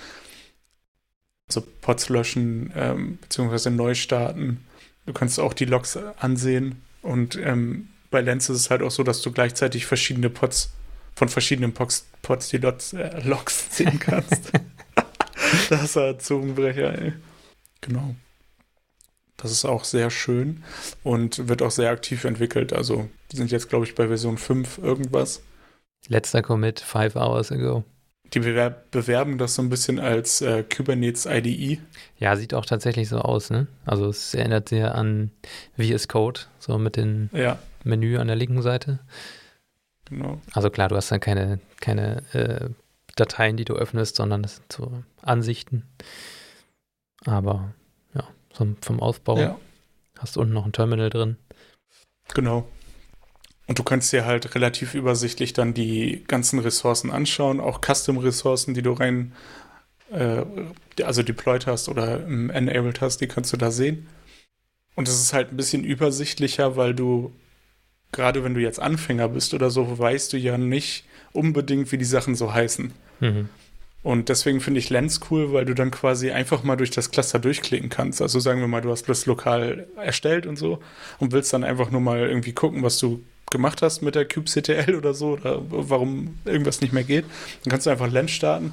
Also 1.49 1.67
Pods 1.81 2.09
löschen, 2.09 2.73
ähm, 2.77 3.19
beziehungsweise 3.21 3.71
neu 3.71 3.95
starten. 3.95 4.65
Du 5.07 5.13
kannst 5.13 5.41
auch 5.41 5.53
die 5.53 5.65
Logs 5.65 5.97
ansehen. 6.19 6.83
Und 7.03 7.37
ähm, 7.37 7.89
bei 8.11 8.21
Lens 8.21 8.49
ist 8.49 8.57
es 8.57 8.71
halt 8.71 8.83
auch 8.83 8.91
so, 8.91 9.03
dass 9.03 9.23
du 9.23 9.33
gleichzeitig 9.33 9.87
verschiedene 9.87 10.31
Pods 10.31 10.73
von 11.15 11.29
verschiedenen 11.29 11.75
Pods, 11.75 12.07
Pods 12.23 12.49
die 12.49 12.59
Lots, 12.59 12.93
äh, 12.93 13.21
Logs 13.27 13.71
ziehen 13.71 13.99
kannst. 14.01 14.53
das 15.71 15.97
war 15.97 16.19
Zungenbrecher, 16.19 16.99
ey. 17.01 17.13
Genau. 17.81 18.15
Das 19.43 19.51
ist 19.51 19.65
auch 19.65 19.83
sehr 19.83 20.09
schön 20.11 20.63
und 21.03 21.49
wird 21.49 21.63
auch 21.63 21.73
sehr 21.73 21.91
aktiv 21.91 22.25
entwickelt. 22.25 22.73
Also, 22.73 23.09
die 23.33 23.37
sind 23.37 23.51
jetzt, 23.51 23.69
glaube 23.69 23.85
ich, 23.85 23.97
bei 23.97 24.07
Version 24.07 24.39
5 24.39 24.79
irgendwas. 24.79 25.43
Letzter 26.07 26.43
Commit, 26.43 26.79
five 26.79 27.17
hours 27.17 27.51
ago. 27.51 27.85
Die 28.33 28.39
bewerb 28.39 28.91
bewerben 28.93 29.37
das 29.37 29.57
so 29.57 29.63
ein 29.63 29.69
bisschen 29.69 29.99
als 29.99 30.41
äh, 30.41 30.63
Kubernetes 30.63 31.27
IDE. 31.27 31.81
Ja, 32.19 32.37
sieht 32.37 32.55
auch 32.55 32.65
tatsächlich 32.65 33.09
so 33.09 33.19
aus, 33.19 33.51
ne? 33.51 33.67
Also 33.85 34.09
es 34.09 34.33
erinnert 34.33 34.69
sehr 34.69 34.95
an 34.95 35.33
VS 35.77 36.09
Code, 36.09 36.41
so 36.59 36.79
mit 36.79 36.97
dem 36.97 37.29
ja. 37.33 37.59
Menü 37.85 38.19
an 38.19 38.29
der 38.29 38.37
linken 38.37 38.63
Seite. 38.63 39.01
Genau. 40.07 40.41
Also 40.53 40.71
klar, 40.71 40.89
du 40.89 40.97
hast 40.97 41.11
dann 41.11 41.21
keine, 41.21 41.59
keine 41.81 42.23
äh, 42.33 42.71
Dateien, 43.17 43.57
die 43.57 43.65
du 43.65 43.75
öffnest, 43.75 44.17
sondern 44.17 44.43
das 44.43 44.57
sind 44.57 44.73
so 44.73 45.03
Ansichten. 45.21 45.85
Aber 47.25 47.75
vom, 48.53 49.01
Aufbau 49.01 49.39
ja. 49.39 49.59
hast 50.19 50.37
du 50.37 50.41
unten 50.41 50.55
noch 50.55 50.67
ein 50.67 50.73
Terminal 50.73 51.11
drin. 51.11 51.37
Genau. 52.35 52.69
Und 53.67 53.79
du 53.79 53.85
kannst 53.85 54.13
dir 54.13 54.25
halt 54.25 54.55
relativ 54.55 54.95
übersichtlich 54.95 55.53
dann 55.53 55.75
die 55.75 56.25
ganzen 56.27 56.59
Ressourcen 56.59 57.11
anschauen, 57.11 57.61
auch 57.61 57.81
Custom-Ressourcen, 57.81 58.75
die 58.75 58.83
du 58.83 58.93
rein, 58.93 59.33
äh, 60.11 60.45
also 61.03 61.23
deployed 61.23 61.67
hast 61.67 61.89
oder 61.89 62.27
enabled 62.27 63.01
hast, 63.01 63.19
die 63.19 63.29
kannst 63.29 63.53
du 63.53 63.57
da 63.57 63.71
sehen. 63.71 64.09
Und 64.95 65.09
es 65.09 65.21
ist 65.21 65.33
halt 65.33 65.53
ein 65.53 65.57
bisschen 65.57 65.85
übersichtlicher, 65.85 66.77
weil 66.77 66.95
du 66.95 67.33
gerade 68.13 68.45
wenn 68.45 68.55
du 68.55 68.61
jetzt 68.61 68.79
Anfänger 68.79 69.29
bist 69.29 69.55
oder 69.55 69.71
so, 69.71 69.99
weißt 69.99 70.33
du 70.33 70.37
ja 70.37 70.59
nicht 70.59 71.05
unbedingt, 71.33 71.91
wie 71.91 71.99
die 71.99 72.05
Sachen 72.05 72.35
so 72.35 72.53
heißen. 72.53 72.93
Mhm. 73.21 73.49
Und 74.03 74.29
deswegen 74.29 74.61
finde 74.61 74.81
ich 74.81 74.91
Lens 74.91 75.21
cool, 75.31 75.53
weil 75.53 75.65
du 75.65 75.75
dann 75.75 75.93
quasi 75.93 76.33
einfach 76.33 76.65
mal 76.65 76.77
durch 76.77 76.91
das 76.91 77.11
Cluster 77.11 77.39
durchklicken 77.39 77.89
kannst. 77.89 78.21
Also 78.21 78.41
sagen 78.41 78.61
wir 78.61 78.67
mal, 78.67 78.81
du 78.81 78.91
hast 78.91 79.09
das 79.09 79.27
lokal 79.27 79.87
erstellt 79.97 80.47
und 80.47 80.57
so 80.57 80.81
und 81.19 81.33
willst 81.33 81.53
dann 81.53 81.63
einfach 81.63 81.91
nur 81.91 82.01
mal 82.01 82.19
irgendwie 82.19 82.53
gucken, 82.53 82.83
was 82.83 82.99
du 82.99 83.23
gemacht 83.51 83.83
hast 83.83 84.03
mit 84.03 84.15
der 84.15 84.27
kubectl 84.27 84.95
oder 84.97 85.15
so 85.15 85.33
oder 85.33 85.63
warum 85.69 86.39
irgendwas 86.45 86.81
nicht 86.81 86.93
mehr 86.93 87.05
geht. 87.05 87.25
Dann 87.63 87.71
kannst 87.71 87.87
du 87.87 87.91
einfach 87.91 88.11
Lens 88.11 88.33
starten 88.33 88.73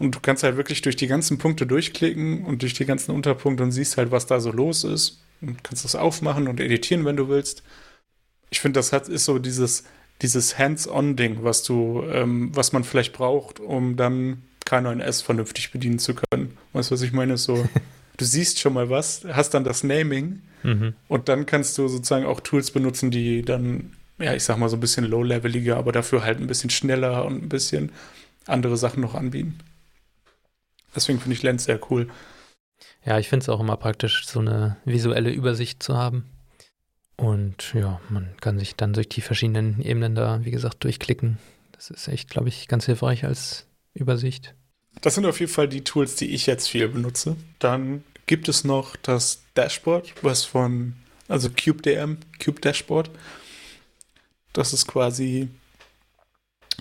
und 0.00 0.16
du 0.16 0.20
kannst 0.20 0.42
halt 0.42 0.56
wirklich 0.56 0.82
durch 0.82 0.96
die 0.96 1.06
ganzen 1.06 1.38
Punkte 1.38 1.66
durchklicken 1.66 2.44
und 2.44 2.62
durch 2.62 2.74
die 2.74 2.86
ganzen 2.86 3.12
Unterpunkte 3.12 3.62
und 3.62 3.70
siehst 3.70 3.96
halt, 3.96 4.10
was 4.10 4.26
da 4.26 4.40
so 4.40 4.50
los 4.50 4.82
ist 4.82 5.20
und 5.40 5.62
kannst 5.62 5.84
das 5.84 5.94
aufmachen 5.94 6.48
und 6.48 6.58
editieren, 6.58 7.04
wenn 7.04 7.16
du 7.16 7.28
willst 7.28 7.62
ich 8.54 8.60
finde, 8.60 8.78
das 8.78 8.92
hat, 8.92 9.08
ist 9.08 9.24
so 9.24 9.40
dieses, 9.40 9.84
dieses 10.22 10.58
Hands-on-Ding, 10.58 11.38
was 11.42 11.64
du, 11.64 12.04
ähm, 12.08 12.50
was 12.54 12.72
man 12.72 12.84
vielleicht 12.84 13.12
braucht, 13.12 13.58
um 13.58 13.96
dann 13.96 14.44
K9S 14.66 15.22
vernünftig 15.24 15.72
bedienen 15.72 15.98
zu 15.98 16.14
können. 16.14 16.56
Weißt 16.72 16.90
du, 16.90 16.94
was 16.94 17.02
ich 17.02 17.12
meine? 17.12 17.36
So, 17.36 17.68
du 18.16 18.24
siehst 18.24 18.60
schon 18.60 18.74
mal 18.74 18.90
was, 18.90 19.24
hast 19.24 19.54
dann 19.54 19.64
das 19.64 19.84
Naming 19.84 20.42
mhm. 20.62 20.94
und 21.08 21.28
dann 21.28 21.46
kannst 21.46 21.78
du 21.78 21.88
sozusagen 21.88 22.26
auch 22.26 22.40
Tools 22.40 22.70
benutzen, 22.70 23.10
die 23.10 23.42
dann, 23.42 23.92
ja, 24.18 24.34
ich 24.34 24.44
sag 24.44 24.58
mal 24.58 24.68
so 24.68 24.76
ein 24.76 24.80
bisschen 24.80 25.04
low-leveliger, 25.04 25.76
aber 25.76 25.92
dafür 25.92 26.24
halt 26.24 26.40
ein 26.40 26.46
bisschen 26.46 26.70
schneller 26.70 27.24
und 27.24 27.42
ein 27.42 27.48
bisschen 27.48 27.92
andere 28.46 28.76
Sachen 28.76 29.00
noch 29.00 29.14
anbieten. 29.14 29.58
Deswegen 30.94 31.18
finde 31.18 31.34
ich 31.34 31.42
Lens 31.42 31.64
sehr 31.64 31.80
cool. 31.90 32.08
Ja, 33.04 33.18
ich 33.18 33.28
finde 33.28 33.42
es 33.44 33.48
auch 33.48 33.60
immer 33.60 33.76
praktisch, 33.76 34.26
so 34.26 34.40
eine 34.40 34.76
visuelle 34.84 35.30
Übersicht 35.30 35.82
zu 35.82 35.96
haben. 35.96 36.24
Und 37.16 37.74
ja, 37.74 38.00
man 38.08 38.28
kann 38.40 38.58
sich 38.58 38.76
dann 38.76 38.92
durch 38.92 39.08
die 39.08 39.20
verschiedenen 39.20 39.80
Ebenen 39.80 40.14
da, 40.14 40.44
wie 40.44 40.50
gesagt, 40.50 40.84
durchklicken. 40.84 41.38
Das 41.72 41.90
ist 41.90 42.08
echt, 42.08 42.30
glaube 42.30 42.48
ich, 42.48 42.66
ganz 42.66 42.86
hilfreich 42.86 43.24
als 43.24 43.66
Übersicht. 43.94 44.54
Das 45.00 45.14
sind 45.14 45.26
auf 45.26 45.40
jeden 45.40 45.52
Fall 45.52 45.68
die 45.68 45.84
Tools, 45.84 46.16
die 46.16 46.34
ich 46.34 46.46
jetzt 46.46 46.68
viel 46.68 46.88
benutze. 46.88 47.36
Dann 47.58 48.04
gibt 48.26 48.48
es 48.48 48.64
noch 48.64 48.96
das 48.96 49.42
Dashboard, 49.54 50.14
was 50.22 50.44
von, 50.44 50.94
also 51.28 51.50
CubeDM, 51.50 52.18
Cube 52.42 52.60
Dashboard. 52.60 53.10
Das 54.52 54.72
ist 54.72 54.86
quasi 54.86 55.48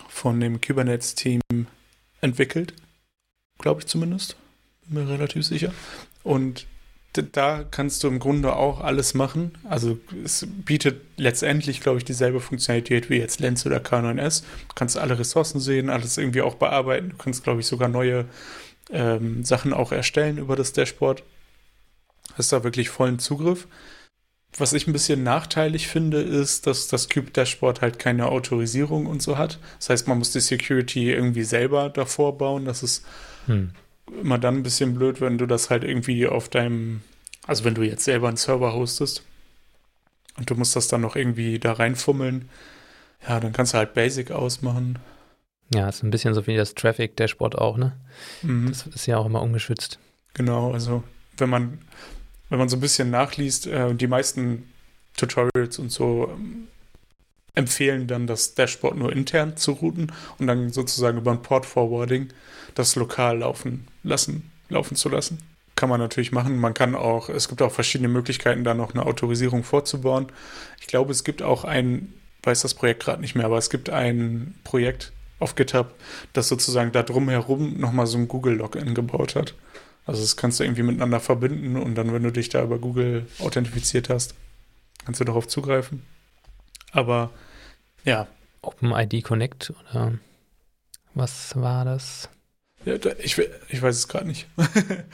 von 0.08 0.40
dem 0.40 0.62
Kubernetes-Team 0.62 1.42
entwickelt, 2.22 2.74
glaube 3.60 3.82
ich 3.82 3.88
zumindest. 3.88 4.36
Bin 4.86 5.06
mir 5.06 5.10
relativ 5.12 5.46
sicher. 5.46 5.74
Und 6.24 6.68
da 7.22 7.64
kannst 7.70 8.04
du 8.04 8.08
im 8.08 8.20
Grunde 8.20 8.56
auch 8.56 8.82
alles 8.82 9.14
machen. 9.14 9.52
Also 9.70 10.00
es 10.24 10.48
bietet 10.48 11.02
letztendlich, 11.18 11.82
glaube 11.82 12.00
ich, 12.00 12.06
dieselbe 12.06 12.40
Funktionalität 12.40 13.10
wie 13.10 13.18
jetzt 13.18 13.40
Lens 13.40 13.66
oder 13.66 13.78
K9S. 13.78 14.42
Du 14.42 14.76
kannst 14.76 14.98
alle 14.98 15.20
Ressourcen 15.20 15.60
sehen, 15.60 15.90
alles 15.90 16.18
irgendwie 16.18 16.42
auch 16.42 16.56
bearbeiten. 16.56 17.10
Du 17.10 17.18
kannst, 17.18 17.44
glaube 17.44 17.60
ich, 17.60 17.68
sogar 17.68 17.88
neue 17.88 18.26
ähm, 18.90 19.44
Sachen 19.46 19.74
auch 19.74 19.92
erstellen 19.92 20.40
über 20.40 20.56
das 20.56 20.74
Dashboard. 20.74 21.24
Hast 22.36 22.52
da 22.52 22.64
wirklich 22.64 22.90
vollen 22.90 23.20
Zugriff. 23.20 23.68
Was 24.58 24.74
ich 24.74 24.88
ein 24.88 24.94
bisschen 24.94 25.24
nachteilig 25.24 25.88
finde, 25.88 26.22
ist, 26.22 26.68
dass 26.68 26.88
das 26.88 27.10
Cube 27.10 27.32
Dashboard 27.32 27.82
halt 27.82 28.00
keine 28.00 28.28
Autorisierung 28.28 29.06
und 29.08 29.22
so 29.22 29.38
hat. 29.38 29.60
Das 29.80 29.90
heißt, 29.90 30.08
man 30.08 30.20
muss 30.20 30.32
die 30.32 30.40
Security 30.40 31.12
irgendwie 31.12 31.44
selber 31.44 31.90
davor 31.90 32.38
bauen. 32.38 32.66
Das 32.66 32.82
ist 32.82 33.06
hm 33.46 33.72
immer 34.22 34.38
dann 34.38 34.58
ein 34.58 34.64
bisschen 34.64 34.96
blöd, 34.96 35.22
wenn 35.22 35.38
du 35.38 35.46
das 35.46 35.70
halt 35.70 35.84
irgendwie 35.84 36.28
auf 36.28 36.50
deinem, 36.50 37.02
also 37.48 37.64
wenn 37.64 37.76
du 37.76 37.84
jetzt 37.84 38.04
selber 38.04 38.28
einen 38.28 38.38
Server 38.38 38.74
hostest 38.74 39.24
und 40.38 40.50
du 40.50 40.56
musst 40.56 40.76
das 40.76 40.88
dann 40.88 41.02
noch 41.02 41.16
irgendwie 41.16 41.60
da 41.60 41.74
reinfummeln, 41.74 42.50
ja, 43.28 43.40
dann 43.40 43.54
kannst 43.54 43.74
du 43.74 43.78
halt 43.78 43.94
Basic 43.94 44.32
ausmachen. 44.32 45.00
Ja, 45.74 45.90
ist 45.90 46.04
ein 46.04 46.12
bisschen 46.12 46.34
so 46.34 46.46
wie 46.46 46.56
das 46.56 46.76
Traffic 46.76 47.16
Dashboard 47.16 47.58
auch, 47.58 47.78
ne? 47.78 47.98
Mhm. 48.42 48.68
Das 48.70 48.86
ist 48.88 49.06
ja 49.06 49.18
auch 49.18 49.26
immer 49.26 49.42
ungeschützt. 49.42 50.00
Genau, 50.34 50.72
also 50.72 51.04
wenn 51.38 51.50
man, 51.50 51.80
wenn 52.50 52.60
man 52.60 52.70
so 52.70 52.78
ein 52.78 52.82
bisschen 52.82 53.10
nachliest, 53.10 53.68
äh, 53.68 53.94
die 53.96 54.08
meisten 54.08 54.70
Tutorials 55.16 55.80
und 55.80 55.92
so 55.92 56.30
ähm, 56.32 56.68
empfehlen 57.56 58.08
dann 58.08 58.26
das 58.26 58.56
Dashboard 58.56 58.98
nur 58.98 59.14
intern 59.14 59.56
zu 59.58 59.74
routen 59.74 60.12
und 60.40 60.48
dann 60.48 60.72
sozusagen 60.72 61.20
über 61.20 61.32
ein 61.32 61.44
Port 61.44 61.66
Forwarding 61.66 62.30
das 62.74 62.96
lokal 62.96 63.40
laufen 63.40 63.88
lassen, 64.04 64.52
laufen 64.70 64.96
zu 64.96 65.10
lassen. 65.10 65.38
Kann 65.76 65.90
man 65.90 66.00
natürlich 66.00 66.32
machen. 66.32 66.60
Man 66.60 66.74
kann 66.74 66.96
auch, 66.96 67.30
es 67.30 67.48
gibt 67.48 67.62
auch 67.62 67.72
verschiedene 67.72 68.08
Möglichkeiten, 68.08 68.64
da 68.64 68.74
noch 68.74 68.94
eine 68.94 69.06
Autorisierung 69.06 69.64
vorzubauen. 69.64 70.28
Ich 70.80 70.88
glaube, 70.88 71.12
es 71.12 71.24
gibt 71.24 71.42
auch 71.42 71.64
ein, 71.64 72.14
weiß 72.44 72.62
das 72.62 72.74
Projekt 72.74 73.04
gerade 73.04 73.22
nicht 73.22 73.36
mehr, 73.36 73.46
aber 73.46 73.58
es 73.58 73.70
gibt 73.70 73.90
ein 73.90 74.56
Projekt 74.64 75.12
auf 75.40 75.56
GitHub, 75.56 75.94
das 76.32 76.48
sozusagen 76.48 76.92
da 76.92 77.04
drumherum 77.04 77.78
nochmal 77.80 78.08
so 78.08 78.18
ein 78.18 78.28
Google-Login 78.28 78.96
gebaut 78.96 79.36
hat. 79.36 79.54
Also 80.06 80.22
das 80.22 80.38
kannst 80.38 80.60
du 80.60 80.64
irgendwie 80.64 80.84
miteinander 80.84 81.20
verbinden 81.20 81.76
und 81.76 81.96
dann, 81.96 82.14
wenn 82.14 82.24
du 82.24 82.32
dich 82.32 82.50
da 82.50 82.64
über 82.64 82.80
Google 82.80 83.28
authentifiziert 83.40 84.10
hast, 84.10 84.36
kannst 85.06 85.20
du 85.20 85.26
darauf 85.26 85.48
zugreifen. 85.48 86.04
Aber 86.92 87.32
ja. 88.04 88.28
OpenID 88.62 89.24
Connect 89.24 89.74
oder 89.92 90.14
was 91.14 91.56
war 91.56 91.86
das? 91.86 92.30
Ja, 92.86 92.96
ich, 93.20 93.38
ich 93.70 93.82
weiß 93.82 93.96
es 93.96 94.08
gerade 94.08 94.28
nicht. 94.28 94.48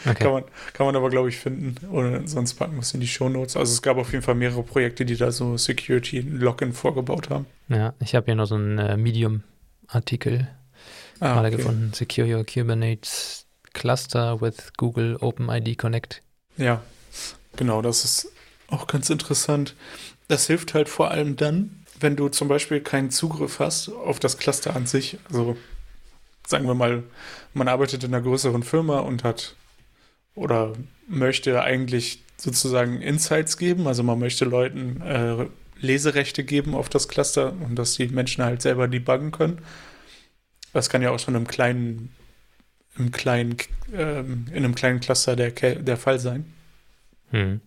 Okay. 0.05 0.23
kann, 0.23 0.31
man, 0.31 0.43
kann 0.73 0.85
man 0.85 0.95
aber, 0.95 1.09
glaube 1.09 1.29
ich, 1.29 1.37
finden. 1.37 1.75
Oder 1.87 2.25
sonst 2.25 2.53
packen 2.53 2.75
wir 2.75 2.79
es 2.79 2.93
in 2.93 3.01
die 3.01 3.07
Show 3.07 3.27
Notes. 3.27 3.57
Also 3.57 3.73
es 3.73 3.81
gab 3.81 3.97
auf 3.97 4.13
jeden 4.13 4.23
Fall 4.23 4.35
mehrere 4.35 4.63
Projekte, 4.63 5.05
die 5.05 5.17
da 5.17 5.31
so 5.31 5.57
Security-Login 5.57 6.71
vorgebaut 6.71 7.29
haben. 7.29 7.45
Ja, 7.67 7.93
ich 7.99 8.15
habe 8.15 8.25
hier 8.25 8.35
noch 8.35 8.45
so 8.45 8.55
einen 8.55 8.79
äh, 8.79 8.95
Medium-Artikel 8.95 10.47
ah, 11.19 11.33
gerade 11.33 11.49
okay. 11.49 11.57
gefunden. 11.57 11.91
Secure 11.93 12.33
Your 12.33 12.45
Kubernetes 12.45 13.45
Cluster 13.73 14.41
with 14.41 14.73
Google 14.77 15.17
OpenID 15.17 15.77
Connect. 15.77 16.21
Ja, 16.57 16.81
genau, 17.57 17.81
das 17.81 18.05
ist 18.05 18.31
auch 18.67 18.87
ganz 18.87 19.09
interessant. 19.09 19.75
Das 20.27 20.47
hilft 20.47 20.73
halt 20.73 20.89
vor 20.89 21.11
allem 21.11 21.35
dann, 21.35 21.83
wenn 21.99 22.15
du 22.15 22.29
zum 22.29 22.47
Beispiel 22.47 22.81
keinen 22.81 23.11
Zugriff 23.11 23.59
hast 23.59 23.89
auf 23.89 24.19
das 24.19 24.37
Cluster 24.37 24.75
an 24.75 24.85
sich. 24.85 25.17
Also 25.29 25.57
sagen 26.47 26.67
wir 26.67 26.75
mal, 26.75 27.03
man 27.53 27.67
arbeitet 27.67 28.03
in 28.03 28.13
einer 28.13 28.23
größeren 28.23 28.63
Firma 28.63 28.99
und 28.99 29.23
hat 29.23 29.55
oder 30.35 30.73
möchte 31.07 31.61
eigentlich 31.61 32.23
sozusagen 32.37 33.01
Insights 33.01 33.57
geben. 33.57 33.87
Also 33.87 34.03
man 34.03 34.19
möchte 34.19 34.45
Leuten 34.45 35.01
äh, 35.01 35.47
Leserechte 35.79 36.43
geben 36.43 36.75
auf 36.75 36.89
das 36.89 37.07
Cluster 37.07 37.53
und 37.53 37.75
dass 37.75 37.93
die 37.93 38.07
Menschen 38.07 38.43
halt 38.43 38.61
selber 38.61 38.87
debuggen 38.87 39.31
können. 39.31 39.59
Das 40.73 40.89
kann 40.89 41.01
ja 41.01 41.11
auch 41.11 41.19
schon 41.19 41.35
im 41.35 41.47
kleinen, 41.47 42.13
im 42.97 43.11
kleinen, 43.11 43.57
ähm, 43.93 44.45
in 44.49 44.57
einem 44.57 44.75
kleinen 44.75 44.99
Cluster 44.99 45.35
der, 45.35 45.51
der 45.51 45.97
Fall 45.97 46.19
sein. 46.19 46.53
Hm 47.31 47.61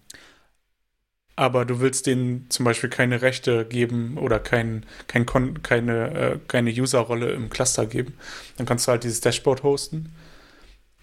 aber 1.43 1.65
du 1.65 1.81
willst 1.81 2.07
denen 2.07 2.49
zum 2.51 2.65
Beispiel 2.65 2.89
keine 2.89 3.21
Rechte 3.21 3.65
geben 3.65 4.17
oder 4.17 4.39
kein, 4.39 4.87
kein 5.09 5.27
keine, 5.27 6.11
äh, 6.15 6.39
keine 6.47 6.71
User-Rolle 6.71 7.33
im 7.33 7.51
Cluster 7.51 7.85
geben, 7.85 8.15
dann 8.57 8.65
kannst 8.65 8.87
du 8.87 8.93
halt 8.93 9.03
dieses 9.03 9.23
Dashboard 9.23 9.65
hosten 9.65 10.15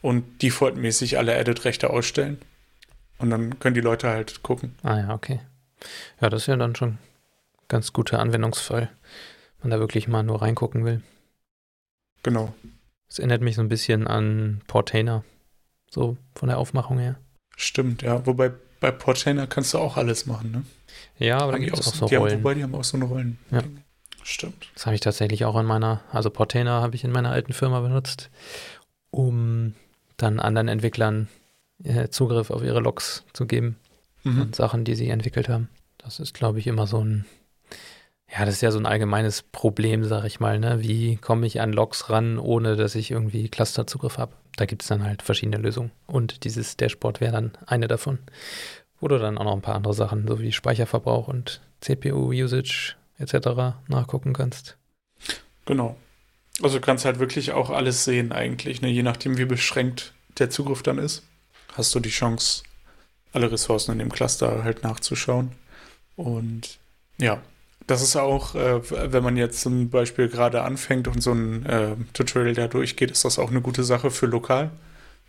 und 0.02 0.42
defaultmäßig 0.42 1.18
alle 1.18 1.34
Edit-Rechte 1.34 1.90
ausstellen. 1.90 2.38
Und 3.18 3.32
dann 3.32 3.60
können 3.60 3.76
die 3.76 3.82
Leute 3.82 4.08
halt 4.08 4.42
gucken. 4.42 4.76
Ah 4.82 4.98
ja, 4.98 5.14
okay. 5.14 5.42
Ja, 6.22 6.30
das 6.30 6.44
ist 6.44 6.48
ja 6.48 6.56
dann 6.56 6.74
schon 6.74 6.92
ein 6.92 7.00
ganz 7.68 7.92
guter 7.92 8.20
Anwendungsfall, 8.20 8.84
wenn 9.60 9.70
man 9.70 9.72
da 9.72 9.80
wirklich 9.80 10.08
mal 10.08 10.24
nur 10.24 10.42
reingucken 10.42 10.86
will. 10.86 11.02
Genau. 12.24 12.54
Das 13.10 13.20
erinnert 13.20 13.42
mich 13.42 13.56
so 13.56 13.62
ein 13.62 13.68
bisschen 13.68 14.08
an 14.08 14.62
Portainer, 14.68 15.26
so 15.92 16.16
von 16.34 16.48
der 16.48 16.60
Aufmachung 16.60 16.98
her. 16.98 17.20
Stimmt, 17.58 18.04
ja. 18.04 18.26
Wobei 18.26 18.54
bei 18.80 18.92
Portainer 18.92 19.48
kannst 19.48 19.74
du 19.74 19.78
auch 19.78 19.98
alles 19.98 20.26
machen, 20.26 20.52
ne? 20.52 20.64
Ja, 21.18 21.40
aber 21.40 21.54
da 21.54 21.58
gibt 21.58 21.78
es 21.78 21.88
auch 21.88 21.94
so 21.94 22.06
die 22.08 22.16
Rollen. 22.16 22.34
Haben, 22.34 22.44
wobei, 22.44 22.54
die 22.56 22.64
haben 22.64 22.76
auch 22.76 22.84
so 22.84 22.98
eine 22.98 23.06
Rollen. 23.06 23.38
Ja. 23.52 23.62
Stimmt. 24.24 24.70
Das 24.76 24.86
habe 24.86 24.96
ich 24.96 25.02
tatsächlich 25.02 25.46
auch 25.46 25.58
in 25.60 25.66
meiner, 25.66 26.02
also 26.12 26.30
Portainer 26.30 26.82
habe 26.82 26.96
ich 26.96 27.04
in 27.04 27.12
meiner 27.12 27.32
alten 27.32 27.54
Firma 27.54 27.80
benutzt, 27.80 28.30
um 29.12 29.74
dann 30.18 30.40
anderen 30.40 30.68
Entwicklern 30.68 31.30
äh, 31.84 32.10
Zugriff 32.10 32.52
auf 32.52 32.62
ihre 32.62 32.80
Logs 32.80 33.24
zu 33.34 33.48
geben 33.48 33.78
mhm. 34.24 34.42
und 34.42 34.56
Sachen, 34.56 34.84
die 34.84 34.96
sie 34.96 35.10
entwickelt 35.10 35.50
haben. 35.50 35.70
Das 35.98 36.20
ist, 36.20 36.34
glaube 36.34 36.60
ich, 36.60 36.68
immer 36.68 36.86
so 36.88 37.04
ein, 37.04 37.26
ja, 38.32 38.46
das 38.46 38.56
ist 38.56 38.62
ja 38.62 38.72
so 38.72 38.80
ein 38.80 38.86
allgemeines 38.86 39.42
Problem, 39.42 40.04
sage 40.04 40.28
ich 40.28 40.40
mal. 40.40 40.60
Ne? 40.60 40.82
Wie 40.82 41.18
komme 41.18 41.48
ich 41.48 41.62
an 41.62 41.74
Logs 41.74 42.10
ran, 42.10 42.38
ohne 42.38 42.76
dass 42.76 42.96
ich 42.96 43.12
irgendwie 43.12 43.50
Clusterzugriff 43.50 44.18
habe? 44.18 44.34
Da 44.56 44.66
gibt 44.66 44.84
es 44.84 44.88
dann 44.88 45.04
halt 45.04 45.24
verschiedene 45.24 45.58
Lösungen. 45.58 45.92
Und 46.06 46.44
dieses 46.44 46.78
Dashboard 46.78 47.22
wäre 47.22 47.32
dann 47.32 47.52
eine 47.66 47.88
davon. 47.88 48.20
Du 49.02 49.08
dann 49.08 49.38
auch 49.38 49.46
noch 49.46 49.54
ein 49.54 49.62
paar 49.62 49.76
andere 49.76 49.94
Sachen, 49.94 50.28
so 50.28 50.40
wie 50.40 50.52
Speicherverbrauch 50.52 51.30
und 51.30 51.62
CPU-Usage 51.80 52.96
etc. 53.18 53.78
nachgucken 53.88 54.34
kannst. 54.34 54.78
Genau. 55.66 55.96
Also 56.62 56.80
du 56.80 56.86
kannst 56.86 57.06
halt 57.06 57.20
wirklich 57.20 57.54
auch 57.54 57.70
alles 57.70 58.04
sehen 58.04 58.34
eigentlich. 58.34 58.82
Ne? 58.82 58.90
Je 58.90 59.04
nachdem, 59.04 59.38
wie 59.38 59.46
beschränkt 59.46 60.14
der 60.38 60.50
Zugriff 60.50 60.84
dann 60.84 60.98
ist, 60.98 61.24
hast 61.74 61.96
du 61.96 62.02
die 62.02 62.10
Chance, 62.10 62.64
alle 63.32 63.52
Ressourcen 63.52 63.94
in 63.94 64.00
dem 64.00 64.12
Cluster 64.12 64.64
halt 64.64 64.84
nachzuschauen. 64.84 65.54
Und 66.18 66.80
ja, 67.18 67.42
das 67.90 68.04
ist 68.04 68.16
auch, 68.16 68.54
äh, 68.54 69.12
wenn 69.12 69.24
man 69.24 69.36
jetzt 69.36 69.62
zum 69.62 69.90
Beispiel 69.90 70.30
gerade 70.30 70.62
anfängt 70.62 71.08
und 71.08 71.22
so 71.22 71.32
ein 71.32 71.66
äh, 71.66 71.96
Tutorial 72.14 72.54
da 72.54 72.68
durchgeht, 72.68 73.10
ist 73.10 73.26
das 73.26 73.40
auch 73.40 73.50
eine 73.50 73.62
gute 73.62 73.84
Sache 73.84 74.12
für 74.12 74.28
lokal. 74.28 74.70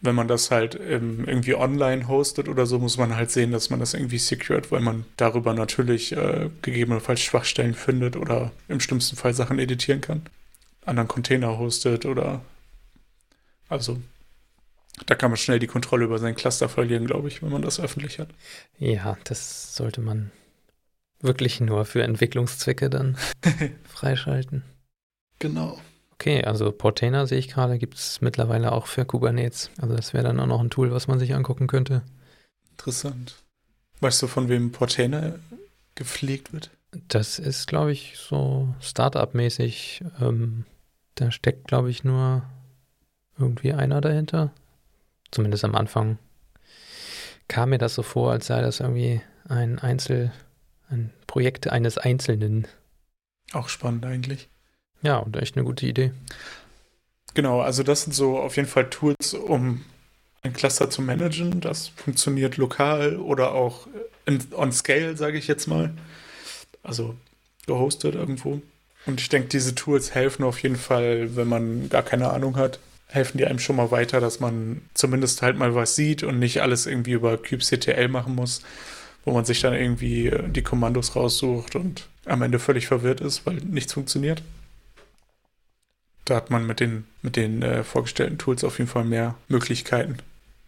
Wenn 0.03 0.15
man 0.15 0.29
das 0.29 0.51
halt 0.51 0.79
ähm, 0.79 1.25
irgendwie 1.27 1.55
online 1.55 2.07
hostet 2.07 2.49
oder 2.49 2.67
so, 2.67 2.79
muss 2.79 2.99
man 2.99 3.17
halt 3.17 3.31
sehen, 3.31 3.51
dass 3.51 3.71
man 3.71 3.81
das 3.81 3.95
irgendwie 3.95 4.19
secured, 4.19 4.71
weil 4.71 4.81
man 4.81 5.07
darüber 5.17 5.55
natürlich 5.55 6.13
äh, 6.13 6.51
gegebenenfalls 6.61 7.21
Schwachstellen 7.21 7.75
findet 7.75 8.17
oder 8.17 8.53
im 8.69 8.81
schlimmsten 8.81 9.17
Fall 9.17 9.33
Sachen 9.33 9.59
editieren 9.59 10.03
kann. 10.03 10.23
Anderen 10.85 11.09
Container 11.09 11.59
hostet 11.59 12.05
oder 12.05 12.43
also 13.71 13.99
da 15.07 15.15
kann 15.15 15.31
man 15.31 15.39
schnell 15.39 15.59
die 15.59 15.67
Kontrolle 15.67 16.05
über 16.05 16.19
sein 16.19 16.35
Cluster 16.35 16.69
verlieren, 16.69 17.07
glaube 17.07 17.29
ich, 17.29 17.43
wenn 17.43 17.51
man 17.51 17.63
das 17.63 17.81
öffentlich 17.81 18.19
hat. 18.19 18.29
Ja, 18.79 19.17
das 19.25 19.75
sollte 19.75 20.03
man 20.03 20.31
wirklich 21.21 21.61
nur 21.61 21.85
für 21.85 22.03
Entwicklungszwecke 22.03 22.91
dann 22.91 23.17
freischalten. 23.85 24.63
Genau. 25.39 25.79
Okay, 26.13 26.45
also 26.45 26.71
Portainer 26.71 27.27
sehe 27.27 27.39
ich 27.39 27.49
gerade, 27.49 27.79
gibt 27.79 27.95
es 27.95 28.21
mittlerweile 28.21 28.73
auch 28.73 28.87
für 28.87 29.07
Kubernetes. 29.07 29.71
Also 29.81 29.97
das 29.97 30.13
wäre 30.13 30.25
dann 30.25 30.39
auch 30.41 30.47
noch 30.47 30.61
ein 30.61 30.71
Tool, 30.71 30.93
was 30.93 31.09
man 31.09 31.19
sich 31.19 31.35
angucken 31.35 31.67
könnte. 31.67 32.03
Interessant. 32.73 33.37
Weißt 34.01 34.21
du, 34.23 34.27
von 34.27 34.49
wem 34.49 34.73
Portainer 34.73 35.39
gepflegt 35.95 36.53
wird? 36.53 36.71
Das 37.09 37.39
ist, 37.39 37.67
glaube 37.67 37.93
ich, 37.93 38.17
so 38.19 38.75
Startup-mäßig. 38.81 40.03
Ähm, 40.21 40.65
da 41.15 41.31
steckt, 41.31 41.69
glaube 41.69 41.91
ich, 41.91 42.05
nur 42.05 42.43
irgendwie 43.39 43.73
einer 43.73 44.01
dahinter. 44.01 44.53
Zumindest 45.31 45.65
am 45.65 45.75
Anfang. 45.75 46.19
kam 47.49 47.71
mir 47.71 47.79
das 47.79 47.95
so 47.95 48.03
vor, 48.03 48.33
als 48.33 48.47
sei 48.47 48.61
das 48.61 48.81
irgendwie 48.81 49.23
ein 49.49 49.79
Einzel, 49.79 50.33
ein 50.91 51.11
Projekt 51.27 51.69
eines 51.69 51.99
Einzelnen. 51.99 52.67
Auch 53.53 53.69
spannend 53.69 54.05
eigentlich. 54.05 54.49
Ja, 55.03 55.19
und 55.19 55.37
echt 55.37 55.57
eine 55.57 55.65
gute 55.65 55.87
Idee. 55.87 56.13
Genau, 57.35 57.61
also 57.61 57.83
das 57.83 58.03
sind 58.03 58.13
so 58.13 58.39
auf 58.39 58.57
jeden 58.57 58.69
Fall 58.69 58.91
Tools, 58.91 59.35
um 59.35 59.85
ein 60.43 60.53
Cluster 60.53 60.91
zu 60.91 61.03
managen. 61.03 61.61
Das 61.61 61.89
funktioniert 61.89 62.57
lokal 62.57 63.17
oder 63.17 63.53
auch 63.53 63.87
in, 64.27 64.43
on 64.53 64.73
scale, 64.73 65.17
sage 65.17 65.39
ich 65.39 65.47
jetzt 65.47 65.67
mal. 65.67 65.93
Also 66.83 67.15
gehostet 67.67 68.15
irgendwo. 68.15 68.61
Und 69.07 69.21
ich 69.21 69.29
denke, 69.29 69.49
diese 69.49 69.75
Tools 69.75 70.15
helfen 70.15 70.45
auf 70.45 70.63
jeden 70.63 70.77
Fall, 70.77 71.37
wenn 71.37 71.49
man 71.49 71.89
gar 71.89 72.03
keine 72.03 72.31
Ahnung 72.31 72.57
hat, 72.57 72.81
helfen 73.07 73.39
die 73.39 73.47
einem 73.47 73.59
schon 73.59 73.77
mal 73.77 73.91
weiter, 73.91 74.21
dass 74.21 74.41
man 74.41 74.83
zumindest 74.95 75.43
halt 75.43 75.57
mal 75.57 75.75
was 75.75 75.97
sieht 75.97 76.23
und 76.23 76.39
nicht 76.39 76.63
alles 76.63 76.87
irgendwie 76.87 77.13
über 77.13 77.37
kubectl 77.37 78.09
machen 78.09 78.35
muss, 78.35 78.63
wo 79.25 79.33
man 79.33 79.45
sich 79.45 79.61
dann 79.61 79.75
irgendwie 79.75 80.33
die 80.49 80.63
Kommandos 80.63 81.17
raussucht 81.17 81.77
und 81.77 82.09
am 82.25 82.43
Ende 82.43 82.59
völlig 82.59 82.87
verwirrt 82.87 83.21
ist, 83.21 83.47
weil 83.47 83.57
nichts 83.57 83.93
funktioniert. 83.93 84.43
Da 86.25 86.37
hat 86.37 86.51
man 86.51 86.67
mit 86.67 86.81
den, 86.81 87.05
mit 87.23 87.37
den 87.37 87.63
äh, 87.63 87.83
vorgestellten 87.83 88.39
Tools 88.39 88.63
auf 88.63 88.79
jeden 88.79 88.91
Fall 88.91 89.05
mehr 89.05 89.35
Möglichkeiten, 89.49 90.19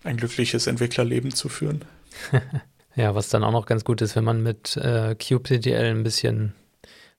ein 0.02 0.16
glückliches 0.16 0.66
Entwicklerleben 0.66 1.32
zu 1.32 1.48
führen. 1.48 1.84
ja, 2.96 3.14
was 3.14 3.28
dann 3.28 3.44
auch 3.44 3.52
noch 3.52 3.66
ganz 3.66 3.84
gut 3.84 4.00
ist, 4.02 4.16
wenn 4.16 4.24
man 4.24 4.42
mit 4.42 4.76
äh, 4.76 5.14
kubectl 5.14 5.74
ein 5.74 6.02
bisschen 6.02 6.54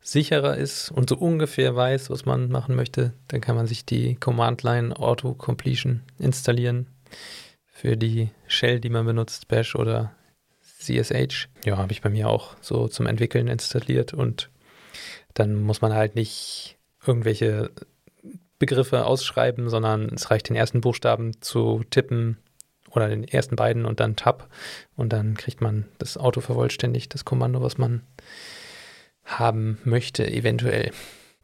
sicherer 0.02 0.58
ist 0.58 0.92
und 0.92 1.10
so 1.10 1.16
ungefähr 1.16 1.76
weiß, 1.76 2.10
was 2.10 2.26
man 2.26 2.50
machen 2.50 2.76
möchte, 2.76 3.14
dann 3.30 3.40
kann 3.40 3.56
man 3.56 3.68
sich 3.68 3.86
die 3.86 4.16
Command-Line 4.16 4.98
Auto-Completion 4.98 6.02
installieren 6.20 6.88
für 7.72 7.96
die 7.96 8.30
Shell, 8.48 8.82
die 8.82 8.90
man 8.90 9.06
benutzt, 9.06 9.48
Bash 9.48 9.76
oder 9.76 10.14
CSH. 10.86 11.48
Ja, 11.66 11.78
habe 11.78 11.92
ich 11.92 12.02
bei 12.02 12.10
mir 12.10 12.30
auch 12.30 12.56
so 12.62 12.88
zum 12.88 13.06
Entwickeln 13.08 13.48
installiert 13.48 14.14
und 14.14 14.50
dann 15.34 15.56
muss 15.56 15.82
man 15.82 15.94
halt 15.94 16.16
nicht 16.16 16.78
irgendwelche 17.06 17.72
Begriffe 18.60 19.06
ausschreiben, 19.06 19.70
sondern 19.70 20.10
es 20.10 20.32
reicht 20.32 20.50
den 20.50 20.56
ersten 20.56 20.82
Buchstaben 20.82 21.42
zu 21.42 21.84
tippen 21.90 22.38
oder 22.92 23.10
den 23.10 23.24
ersten 23.24 23.56
beiden 23.56 23.86
und 23.86 24.00
dann 24.00 24.16
Tab 24.16 24.50
und 24.96 25.12
dann 25.12 25.36
kriegt 25.36 25.62
man 25.62 25.86
das 25.98 26.18
Auto 26.18 26.42
vervollständigt, 26.42 27.14
das 27.14 27.26
Kommando, 27.26 27.62
was 27.62 27.78
man 27.78 28.04
haben 29.26 29.80
möchte, 29.84 30.30
eventuell. 30.30 30.92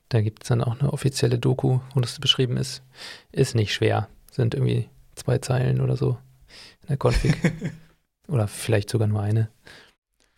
Da 0.10 0.22
gibt 0.22 0.44
es 0.44 0.50
dann 0.50 0.64
auch 0.64 0.80
eine 0.80 0.92
offizielle 0.92 1.40
Doku, 1.40 1.80
wo 1.94 2.00
das 2.00 2.20
beschrieben 2.20 2.58
ist. 2.58 2.84
Ist 3.32 3.56
nicht 3.56 3.74
schwer. 3.74 4.10
Sind 4.32 4.54
irgendwie 4.54 4.90
zwei 5.16 5.38
Zeilen 5.38 5.82
oder 5.82 5.96
so 5.96 6.18
in 6.82 6.88
der 6.90 6.98
Config. 6.98 7.36
oder 8.30 8.48
vielleicht 8.48 8.90
sogar 8.90 9.08
nur 9.08 9.22
eine. 9.22 9.50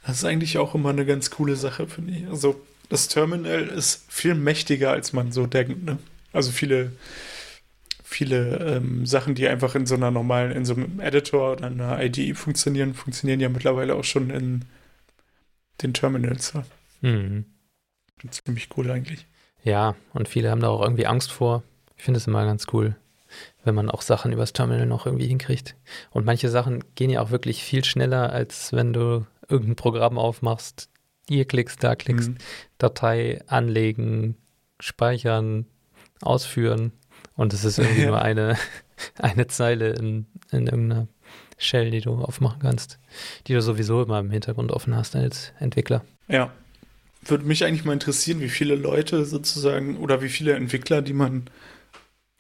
Das 0.06 0.18
ist 0.18 0.26
eigentlich 0.26 0.58
auch 0.58 0.74
immer 0.74 0.90
eine 0.90 1.06
ganz 1.06 1.30
coole 1.30 1.56
Sache, 1.56 1.88
finde 1.88 2.14
ich. 2.14 2.28
Also 2.28 2.60
das 2.90 3.08
Terminal 3.08 3.68
ist 3.68 4.12
viel 4.12 4.36
mächtiger, 4.36 4.92
als 4.92 5.14
man 5.14 5.32
so 5.32 5.46
denkt. 5.46 5.84
Ne? 5.84 5.98
Also 6.34 6.52
viele, 6.52 6.92
viele 8.04 8.78
ähm, 8.78 9.06
Sachen, 9.06 9.36
die 9.36 9.48
einfach 9.48 9.76
in 9.76 9.86
so 9.86 9.96
einer 9.96 10.12
normalen, 10.12 10.52
in 10.52 10.66
so 10.66 10.74
einem 10.74 11.00
Editor 11.00 11.54
oder 11.54 11.68
einer 11.68 12.04
IDE 12.04 12.34
funktionieren, 12.34 12.94
funktionieren 12.94 13.40
ja 13.40 13.50
mittlerweile 13.50 13.96
auch 13.96 14.04
schon 14.04 14.30
in 14.30 14.66
den 15.82 15.94
Terminals. 15.94 16.54
Ja. 16.54 16.64
Mhm. 17.02 17.46
Ziemlich 18.30 18.70
cool 18.78 18.90
eigentlich. 18.92 19.26
Ja, 19.64 19.96
und 20.14 20.28
viele 20.28 20.52
haben 20.52 20.62
da 20.62 20.70
auch 20.70 20.82
irgendwie 20.82 21.08
Angst 21.08 21.32
vor. 21.32 21.64
Ich 21.98 22.04
finde 22.04 22.18
es 22.20 22.28
immer 22.28 22.46
ganz 22.46 22.68
cool, 22.74 22.96
wenn 23.64 23.76
man 23.76 23.90
auch 23.90 24.02
Sachen 24.02 24.32
übers 24.32 24.54
Terminal 24.54 24.86
noch 24.86 25.06
irgendwie 25.06 25.28
hinkriegt. 25.28 25.76
Und 26.12 26.26
manche 26.26 26.50
Sachen 26.50 26.84
gehen 26.96 27.10
ja 27.10 27.22
auch 27.22 27.32
wirklich 27.32 27.64
viel 27.64 27.84
schneller, 27.84 28.32
als 28.32 28.74
wenn 28.74 28.94
du 28.94 29.26
irgendein 29.48 29.76
Programm 29.76 30.18
aufmachst, 30.18 30.90
hier 31.28 31.46
klickst, 31.46 31.84
da 31.84 31.96
klickst, 31.96 32.30
mhm. 32.30 32.38
Datei 32.78 33.42
anlegen, 33.48 34.36
speichern, 34.80 35.66
ausführen. 36.22 36.92
Und 37.36 37.54
es 37.54 37.64
ist 37.64 37.80
irgendwie 37.80 38.02
ja. 38.02 38.08
nur 38.10 38.22
eine, 38.22 38.58
eine 39.18 39.48
Zeile 39.48 39.92
in, 39.92 40.26
in 40.52 40.68
irgendeiner 40.68 41.08
Shell, 41.58 41.92
die 41.92 42.02
du 42.02 42.16
aufmachen 42.16 42.60
kannst, 42.62 43.00
die 43.48 43.54
du 43.54 43.62
sowieso 43.62 44.02
immer 44.02 44.20
im 44.20 44.32
Hintergrund 44.32 44.72
offen 44.72 44.96
hast 44.96 45.16
als 45.16 45.54
Entwickler. 45.60 46.04
Ja, 46.28 46.52
würde 47.24 47.46
mich 47.46 47.64
eigentlich 47.64 47.86
mal 47.86 47.94
interessieren, 47.94 48.42
wie 48.42 48.50
viele 48.50 48.76
Leute 48.76 49.26
sozusagen 49.26 49.98
oder 49.98 50.22
wie 50.22 50.30
viele 50.30 50.54
Entwickler, 50.54 51.02
die 51.02 51.14
man 51.14 51.50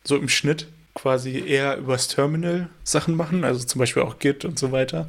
so 0.03 0.17
im 0.17 0.27
Schnitt 0.27 0.67
quasi 0.93 1.39
eher 1.39 1.77
übers 1.77 2.07
Terminal 2.07 2.69
Sachen 2.83 3.15
machen, 3.15 3.43
also 3.43 3.65
zum 3.65 3.79
Beispiel 3.79 4.03
auch 4.03 4.19
Git 4.19 4.45
und 4.45 4.59
so 4.59 4.71
weiter. 4.71 5.07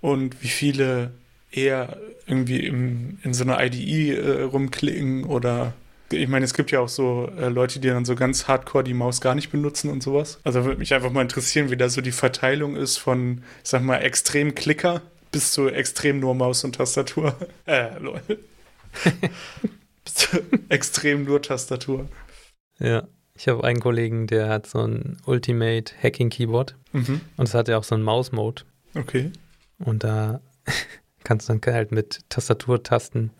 Und 0.00 0.42
wie 0.42 0.48
viele 0.48 1.12
eher 1.50 1.98
irgendwie 2.26 2.66
im, 2.66 3.18
in 3.22 3.34
so 3.34 3.44
einer 3.44 3.62
IDE 3.62 4.16
äh, 4.16 4.42
rumklicken 4.42 5.24
oder 5.24 5.74
ich 6.10 6.28
meine, 6.28 6.44
es 6.44 6.52
gibt 6.52 6.70
ja 6.70 6.80
auch 6.80 6.88
so 6.88 7.30
äh, 7.38 7.48
Leute, 7.48 7.80
die 7.80 7.88
dann 7.88 8.04
so 8.04 8.14
ganz 8.14 8.46
hardcore 8.46 8.84
die 8.84 8.94
Maus 8.94 9.20
gar 9.20 9.34
nicht 9.34 9.50
benutzen 9.50 9.90
und 9.90 10.02
sowas. 10.02 10.40
Also 10.44 10.64
würde 10.64 10.78
mich 10.78 10.92
einfach 10.92 11.10
mal 11.10 11.22
interessieren, 11.22 11.70
wie 11.70 11.76
da 11.76 11.88
so 11.88 12.02
die 12.02 12.12
Verteilung 12.12 12.76
ist 12.76 12.98
von, 12.98 13.42
ich 13.62 13.70
sag 13.70 13.82
mal, 13.82 13.98
extrem 13.98 14.54
Klicker 14.54 15.00
bis 15.30 15.52
zu 15.52 15.68
extrem 15.68 16.20
nur 16.20 16.34
Maus 16.34 16.62
und 16.64 16.76
Tastatur. 16.76 17.34
Äh, 17.66 17.98
lol. 17.98 18.20
bis 20.04 20.14
zu 20.14 20.42
extrem 20.68 21.24
nur 21.24 21.40
Tastatur. 21.40 22.08
Ja. 22.78 23.08
Ich 23.34 23.48
habe 23.48 23.64
einen 23.64 23.80
Kollegen, 23.80 24.26
der 24.26 24.48
hat 24.48 24.66
so 24.66 24.80
ein 24.80 25.18
Ultimate 25.24 25.92
Hacking 26.02 26.30
Keyboard. 26.30 26.76
Mhm. 26.92 27.20
Und 27.36 27.48
es 27.48 27.54
hat 27.54 27.68
ja 27.68 27.78
auch 27.78 27.84
so 27.84 27.94
einen 27.94 28.04
Maus-Mode. 28.04 28.62
Okay. 28.94 29.30
Und 29.78 30.04
da 30.04 30.40
kannst 31.24 31.48
du 31.48 31.54
dann 31.54 31.74
halt 31.74 31.92
mit 31.92 32.20
Tastaturtasten, 32.28 33.30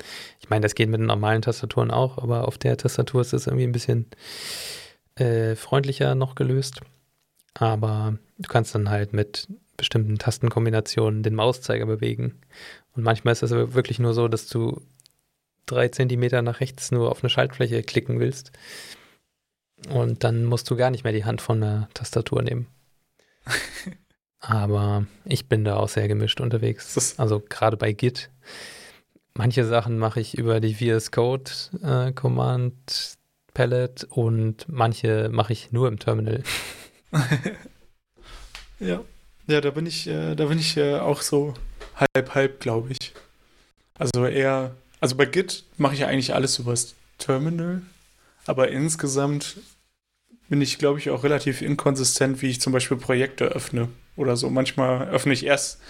ich 0.41 0.49
meine, 0.49 0.63
das 0.63 0.75
geht 0.75 0.89
mit 0.89 1.01
den 1.01 1.07
normalen 1.07 1.43
Tastaturen 1.43 1.91
auch, 1.91 2.19
aber 2.19 2.49
auf 2.49 2.59
der 2.59 2.77
Tastatur 2.77 3.21
ist 3.21 3.33
es 3.33 3.47
irgendwie 3.47 3.67
ein 3.67 3.73
bisschen 3.73 4.07
äh, 5.17 5.57
freundlicher 5.57 6.15
noch 6.15 6.35
gelöst. 6.35 6.81
Aber 7.55 8.17
du 8.39 8.49
kannst 8.49 8.75
dann 8.75 8.89
halt 8.89 9.13
mit 9.13 9.47
bestimmten 9.77 10.19
Tastenkombinationen 10.19 11.23
den 11.23 11.35
Mauszeiger 11.35 11.87
bewegen. 11.87 12.41
Und 12.95 13.03
manchmal 13.03 13.33
ist 13.33 13.43
es 13.43 13.51
wirklich 13.51 13.99
nur 13.99 14.15
so, 14.15 14.29
dass 14.29 14.47
du 14.47 14.81
drei 15.67 15.89
Zentimeter 15.89 16.43
nach 16.43 16.61
rechts 16.61 16.91
nur 16.91 17.11
auf 17.11 17.23
eine 17.23 17.31
Schaltfläche 17.31 17.83
klicken 17.83 18.21
willst. 18.21 18.53
Und 19.91 20.25
dann 20.25 20.45
musst 20.45 20.71
du 20.71 20.77
gar 20.77 20.91
nicht 20.91 21.05
mehr 21.05 21.13
die 21.13 21.25
Hand 21.25 21.41
von 21.41 21.61
der 21.61 21.89
Tastatur 21.95 22.43
nehmen. 22.43 22.67
Aber 24.41 25.07
ich 25.25 25.49
bin 25.49 25.65
da 25.65 25.77
auch 25.77 25.89
sehr 25.89 26.09
gemischt 26.09 26.41
unterwegs. 26.41 27.17
Also 27.19 27.41
gerade 27.41 27.77
bei 27.77 27.93
Git. 27.93 28.31
Manche 29.35 29.65
Sachen 29.65 29.99
mache 29.99 30.21
ich 30.21 30.37
über 30.37 30.61
die 30.61 30.75
VS 30.75 31.11
Code 31.11 31.51
äh, 31.83 32.13
Command 32.13 33.17
Palette 33.55 34.07
und 34.09 34.67
manche 34.69 35.29
mache 35.31 35.53
ich 35.53 35.73
nur 35.73 35.89
im 35.89 35.99
Terminal. 35.99 36.43
ja. 38.81 39.03
Ja, 39.49 39.61
da 39.61 39.71
bin 39.71 39.87
ich, 39.87 40.07
äh, 40.07 40.35
da 40.35 40.47
bin 40.47 40.59
ich 40.59 40.77
äh, 40.77 40.97
auch 40.97 41.21
so 41.21 41.55
halb, 41.97 42.35
halb, 42.35 42.61
glaube 42.61 42.93
ich. 42.93 43.13
Also 43.99 44.25
eher, 44.25 44.75
also 45.01 45.17
bei 45.17 45.27
Git 45.27 45.65
mache 45.77 45.95
ich 45.95 46.05
eigentlich 46.05 46.35
alles 46.35 46.59
übers 46.59 46.95
Terminal, 47.19 47.83
aber 48.47 48.69
insgesamt 48.69 49.57
bin 50.49 50.61
ich, 50.61 50.79
glaube 50.79 50.99
ich, 50.99 51.11
auch 51.11 51.25
relativ 51.25 51.63
inkonsistent, 51.63 52.43
wie 52.43 52.51
ich 52.51 52.61
zum 52.61 52.73
Beispiel 52.73 52.97
Projekte 52.97 53.47
öffne 53.47 53.89
oder 54.17 54.37
so. 54.37 54.51
Manchmal 54.51 55.09
öffne 55.09 55.33
ich 55.33 55.47
erst 55.47 55.81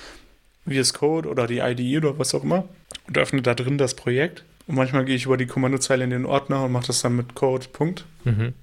VS 0.69 0.95
Code 0.95 1.29
oder 1.29 1.47
die 1.47 1.59
IDE 1.59 1.99
oder 1.99 2.19
was 2.19 2.35
auch 2.35 2.45
immer 2.45 2.69
und 3.09 3.19
öffne 3.19 3.43
da 3.43 3.55
drin 3.55 3.79
das 3.79 3.95
Projekt. 3.95 4.45
Und 4.67 4.77
manchmal 4.77 5.05
gehe 5.05 5.17
ich 5.17 5.27
über 5.27 5.37
die 5.37 5.47
Kommandozeile 5.47 6.05
in 6.05 6.11
den 6.11 6.27
Ordner 6.27 6.65
und 6.65 6.73
mache 6.73 6.87
das 6.87 7.03
dann 7.03 7.17
mit 7.17 7.35
Code. 7.35 7.67
Punkt. 7.73 8.05
Mhm. 8.25 8.55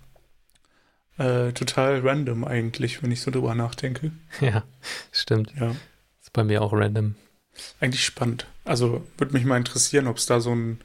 Äh, 1.17 1.51
total 1.51 1.99
random 1.99 2.45
eigentlich, 2.45 3.03
wenn 3.03 3.11
ich 3.11 3.21
so 3.21 3.31
drüber 3.31 3.53
nachdenke. 3.55 4.11
Ja, 4.39 4.63
stimmt. 5.11 5.53
Ja. 5.59 5.75
Ist 6.21 6.31
bei 6.31 6.45
mir 6.45 6.61
auch 6.61 6.71
random. 6.71 7.15
Eigentlich 7.81 8.05
spannend. 8.05 8.47
Also 8.63 9.05
würde 9.17 9.33
mich 9.33 9.43
mal 9.43 9.57
interessieren, 9.57 10.07
ob 10.07 10.15
es 10.15 10.25
da 10.25 10.39
so 10.39 10.55
ein, 10.55 10.79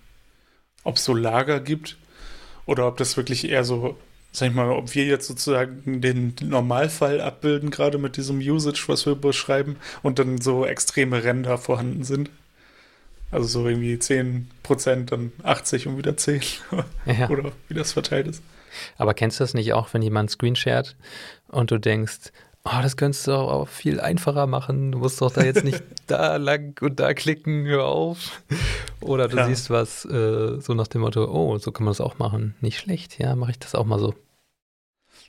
ob 0.82 0.96
es 0.96 1.04
so 1.04 1.14
Lager 1.14 1.60
gibt 1.60 1.98
oder 2.66 2.86
ob 2.86 2.96
das 2.96 3.16
wirklich 3.16 3.48
eher 3.48 3.64
so, 3.64 3.96
sag 4.32 4.48
ich 4.48 4.54
mal, 4.54 4.70
ob 4.70 4.94
wir 4.94 5.04
jetzt 5.04 5.26
sozusagen 5.26 6.00
den 6.00 6.34
Normalfall 6.42 7.20
abbilden, 7.20 7.70
gerade 7.70 7.98
mit 7.98 8.16
diesem 8.16 8.38
Usage, 8.38 8.84
was 8.86 9.06
wir 9.06 9.14
beschreiben, 9.14 9.76
und 10.02 10.18
dann 10.18 10.40
so 10.40 10.64
extreme 10.64 11.22
Ränder 11.24 11.58
vorhanden 11.58 12.04
sind. 12.04 12.30
Also 13.30 13.46
so 13.48 13.68
irgendwie 13.68 13.94
10%, 13.96 15.06
dann 15.06 15.32
80 15.42 15.88
und 15.88 15.98
wieder 15.98 16.16
10. 16.16 16.40
Ja. 17.06 17.28
oder 17.28 17.52
wie 17.68 17.74
das 17.74 17.92
verteilt 17.92 18.28
ist. 18.28 18.42
Aber 18.96 19.14
kennst 19.14 19.38
du 19.38 19.44
das 19.44 19.54
nicht 19.54 19.72
auch, 19.72 19.92
wenn 19.92 20.02
jemand 20.02 20.30
Screenshared 20.30 20.96
und 21.48 21.70
du 21.70 21.78
denkst, 21.78 22.32
oh, 22.64 22.80
das 22.82 22.96
könntest 22.96 23.26
du 23.26 23.32
auch 23.32 23.68
viel 23.68 24.00
einfacher 24.00 24.46
machen. 24.46 24.92
Du 24.92 24.98
musst 24.98 25.20
doch 25.20 25.32
da 25.32 25.44
jetzt 25.44 25.64
nicht 25.64 25.82
da 26.06 26.36
lang 26.36 26.76
und 26.80 26.98
da 27.00 27.14
klicken, 27.14 27.66
hör 27.66 27.84
auf. 27.84 28.40
Oder 29.04 29.28
du 29.28 29.36
ja. 29.36 29.46
siehst 29.46 29.70
was 29.70 30.04
äh, 30.04 30.60
so 30.60 30.74
nach 30.74 30.88
dem 30.88 31.02
Motto, 31.02 31.24
oh, 31.26 31.58
so 31.58 31.72
kann 31.72 31.84
man 31.84 31.92
das 31.92 32.00
auch 32.00 32.18
machen. 32.18 32.54
Nicht 32.60 32.78
schlecht, 32.78 33.18
ja, 33.18 33.36
mache 33.36 33.52
ich 33.52 33.58
das 33.58 33.74
auch 33.74 33.84
mal 33.84 33.98
so. 33.98 34.14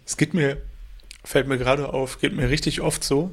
Es 0.06 0.18
geht 0.18 0.34
mir, 0.34 0.62
fällt 1.24 1.48
mir 1.48 1.58
gerade 1.58 1.94
auf, 1.94 2.20
geht 2.20 2.36
mir 2.36 2.50
richtig 2.50 2.82
oft 2.82 3.04
so, 3.04 3.32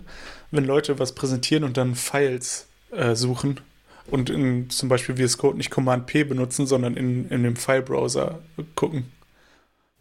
wenn 0.50 0.64
Leute 0.64 0.98
was 0.98 1.14
präsentieren 1.14 1.64
und 1.64 1.76
dann 1.76 1.94
Files 1.94 2.68
äh, 2.90 3.14
suchen 3.14 3.60
und 4.06 4.30
in 4.30 4.70
zum 4.70 4.88
Beispiel 4.88 5.16
VS 5.16 5.38
Code 5.38 5.56
nicht 5.56 5.70
Command 5.70 6.06
P 6.06 6.24
benutzen, 6.24 6.66
sondern 6.66 6.96
in, 6.96 7.28
in 7.28 7.42
dem 7.42 7.56
File-Browser 7.56 8.40
gucken. 8.74 9.12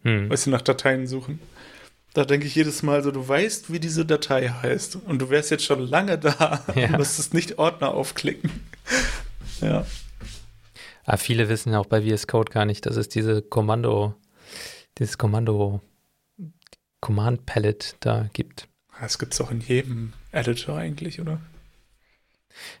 Hm. 0.02 0.28
Weißt 0.30 0.46
du, 0.46 0.50
nach 0.50 0.62
Dateien 0.62 1.06
suchen. 1.06 1.38
Da 2.14 2.24
denke 2.24 2.46
ich 2.46 2.54
jedes 2.54 2.82
Mal 2.82 3.02
so, 3.02 3.10
du 3.10 3.26
weißt, 3.26 3.72
wie 3.72 3.80
diese 3.80 4.04
Datei 4.04 4.48
heißt 4.48 4.98
und 5.06 5.20
du 5.20 5.30
wärst 5.30 5.50
jetzt 5.50 5.64
schon 5.64 5.80
lange 5.80 6.18
da 6.18 6.62
ja. 6.74 6.88
und 6.88 6.98
müsstest 6.98 7.32
nicht 7.32 7.58
Ordner 7.58 7.94
aufklicken. 7.94 8.50
ja. 9.60 9.86
Aber 11.04 11.18
viele 11.18 11.48
wissen 11.48 11.74
auch 11.74 11.86
bei 11.86 12.02
VS 12.02 12.26
Code 12.26 12.52
gar 12.52 12.64
nicht, 12.64 12.86
dass 12.86 12.96
es 12.96 13.08
diese 13.08 13.42
Kommando, 13.42 14.14
dieses 14.98 15.18
Kommando 15.18 15.80
Command 17.00 17.46
Palette 17.46 17.94
da 18.00 18.28
gibt. 18.32 18.68
Das 19.00 19.18
gibt 19.18 19.34
es 19.34 19.40
auch 19.40 19.50
in 19.50 19.60
jedem 19.60 20.12
Editor 20.30 20.76
eigentlich, 20.76 21.20
oder? 21.20 21.40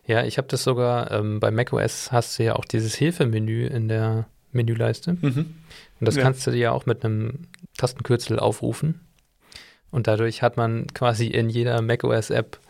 Ja, 0.06 0.24
ich 0.24 0.38
habe 0.38 0.48
das 0.48 0.62
sogar, 0.62 1.10
ähm, 1.10 1.40
bei 1.40 1.50
macOS 1.50 2.12
hast 2.12 2.38
du 2.38 2.44
ja 2.44 2.54
auch 2.54 2.64
dieses 2.64 2.94
Hilfemenü 2.94 3.66
in 3.66 3.88
der 3.88 4.26
Menüleiste. 4.52 5.14
Mhm. 5.20 5.54
Und 5.98 6.06
das 6.06 6.16
ja. 6.16 6.22
kannst 6.22 6.46
du 6.46 6.50
dir 6.50 6.58
ja 6.58 6.72
auch 6.72 6.86
mit 6.86 7.04
einem 7.04 7.48
Tastenkürzel 7.76 8.38
aufrufen. 8.38 9.00
Und 9.90 10.06
dadurch 10.06 10.42
hat 10.42 10.56
man 10.56 10.86
quasi 10.94 11.26
in 11.26 11.48
jeder 11.48 11.80
macOS-App, 11.82 12.60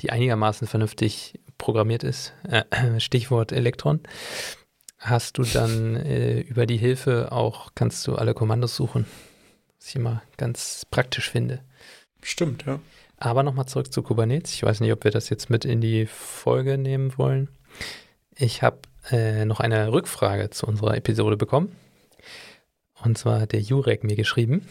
die 0.00 0.10
einigermaßen 0.10 0.68
vernünftig 0.68 1.40
programmiert 1.58 2.04
ist, 2.04 2.32
äh, 2.48 2.64
Stichwort 3.00 3.52
Elektron, 3.52 4.00
hast 5.00 5.38
du 5.38 5.42
dann 5.42 5.96
äh, 5.96 6.40
über 6.40 6.66
die 6.66 6.76
Hilfe 6.76 7.32
auch, 7.32 7.72
kannst 7.74 8.06
du 8.06 8.14
alle 8.14 8.34
Kommandos 8.34 8.76
suchen. 8.76 9.06
Was 9.78 9.88
ich 9.88 9.96
immer 9.96 10.22
ganz 10.36 10.86
praktisch 10.90 11.30
finde. 11.30 11.60
Stimmt, 12.22 12.66
ja. 12.66 12.78
Aber 13.16 13.42
nochmal 13.42 13.66
zurück 13.66 13.92
zu 13.92 14.02
Kubernetes. 14.02 14.54
Ich 14.54 14.62
weiß 14.62 14.80
nicht, 14.80 14.92
ob 14.92 15.04
wir 15.04 15.10
das 15.10 15.30
jetzt 15.30 15.50
mit 15.50 15.64
in 15.64 15.80
die 15.80 16.06
Folge 16.06 16.78
nehmen 16.78 17.16
wollen. 17.16 17.48
Ich 18.36 18.62
habe 18.62 18.78
äh, 19.10 19.44
noch 19.46 19.60
eine 19.60 19.92
Rückfrage 19.92 20.50
zu 20.50 20.66
unserer 20.66 20.96
Episode 20.96 21.36
bekommen. 21.36 21.74
Und 23.02 23.16
zwar 23.16 23.40
hat 23.40 23.52
der 23.52 23.60
Jurek 23.60 24.04
mir 24.04 24.16
geschrieben, 24.16 24.66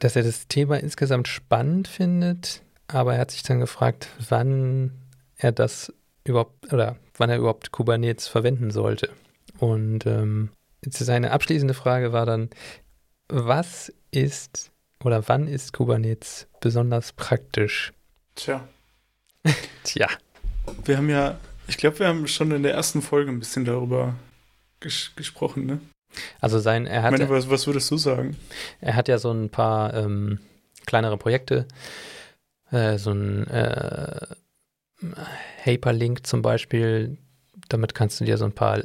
dass 0.00 0.16
er 0.16 0.22
das 0.22 0.48
Thema 0.48 0.78
insgesamt 0.78 1.28
spannend 1.28 1.88
findet, 1.88 2.62
aber 2.88 3.14
er 3.14 3.20
hat 3.20 3.30
sich 3.30 3.42
dann 3.42 3.60
gefragt, 3.60 4.08
wann 4.28 4.92
er 5.36 5.52
das 5.52 5.92
überhaupt 6.24 6.72
oder 6.72 6.96
wann 7.16 7.30
er 7.30 7.38
überhaupt 7.38 7.72
Kubernetes 7.72 8.28
verwenden 8.28 8.70
sollte. 8.70 9.10
Und 9.60 10.06
ähm, 10.06 10.50
seine 10.88 11.32
abschließende 11.32 11.74
Frage 11.74 12.12
war 12.12 12.24
dann, 12.24 12.48
was 13.28 13.92
ist 14.10 14.72
oder 15.04 15.28
wann 15.28 15.46
ist 15.46 15.72
Kubernetes 15.72 16.48
besonders 16.60 17.12
praktisch? 17.12 17.92
Tja. 18.34 18.66
Tja. 19.84 20.08
Wir 20.84 20.96
haben 20.96 21.10
ja, 21.10 21.38
ich 21.68 21.76
glaube, 21.76 21.98
wir 21.98 22.08
haben 22.08 22.26
schon 22.26 22.50
in 22.52 22.62
der 22.62 22.72
ersten 22.72 23.02
Folge 23.02 23.30
ein 23.30 23.38
bisschen 23.38 23.64
darüber 23.64 24.14
ges 24.80 25.12
gesprochen, 25.14 25.66
ne? 25.66 25.80
Also 26.40 26.58
sein, 26.58 26.86
er 26.86 27.02
hat. 27.02 27.12
Ich 27.12 27.20
meine, 27.20 27.30
was, 27.30 27.50
was, 27.50 27.66
würdest 27.66 27.90
du 27.90 27.96
sagen? 27.96 28.36
Er 28.80 28.96
hat 28.96 29.08
ja 29.08 29.18
so 29.18 29.30
ein 29.30 29.50
paar 29.50 29.94
ähm, 29.94 30.40
kleinere 30.86 31.16
Projekte, 31.18 31.68
äh, 32.70 32.98
so 32.98 33.12
ein 33.12 33.46
äh, 33.46 34.26
Hyperlink 35.62 36.26
zum 36.26 36.42
Beispiel. 36.42 37.18
Damit 37.68 37.94
kannst 37.94 38.20
du 38.20 38.24
dir 38.24 38.38
so 38.38 38.44
ein 38.44 38.52
paar, 38.52 38.82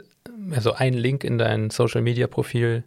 also 0.52 0.74
einen 0.74 0.98
Link 0.98 1.24
in 1.24 1.38
dein 1.38 1.70
Social 1.70 2.02
Media 2.02 2.28
Profil 2.28 2.84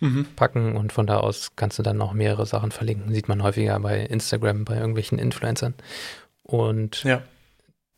mhm. 0.00 0.26
packen 0.36 0.76
und 0.76 0.92
von 0.92 1.06
da 1.06 1.18
aus 1.18 1.52
kannst 1.56 1.78
du 1.78 1.82
dann 1.82 1.96
noch 1.96 2.12
mehrere 2.12 2.46
Sachen 2.46 2.70
verlinken. 2.70 3.12
Sieht 3.12 3.28
man 3.28 3.42
häufiger 3.42 3.78
bei 3.80 4.00
Instagram, 4.00 4.64
bei 4.64 4.76
irgendwelchen 4.76 5.18
Influencern. 5.18 5.74
Und 6.42 7.02
ja. 7.04 7.22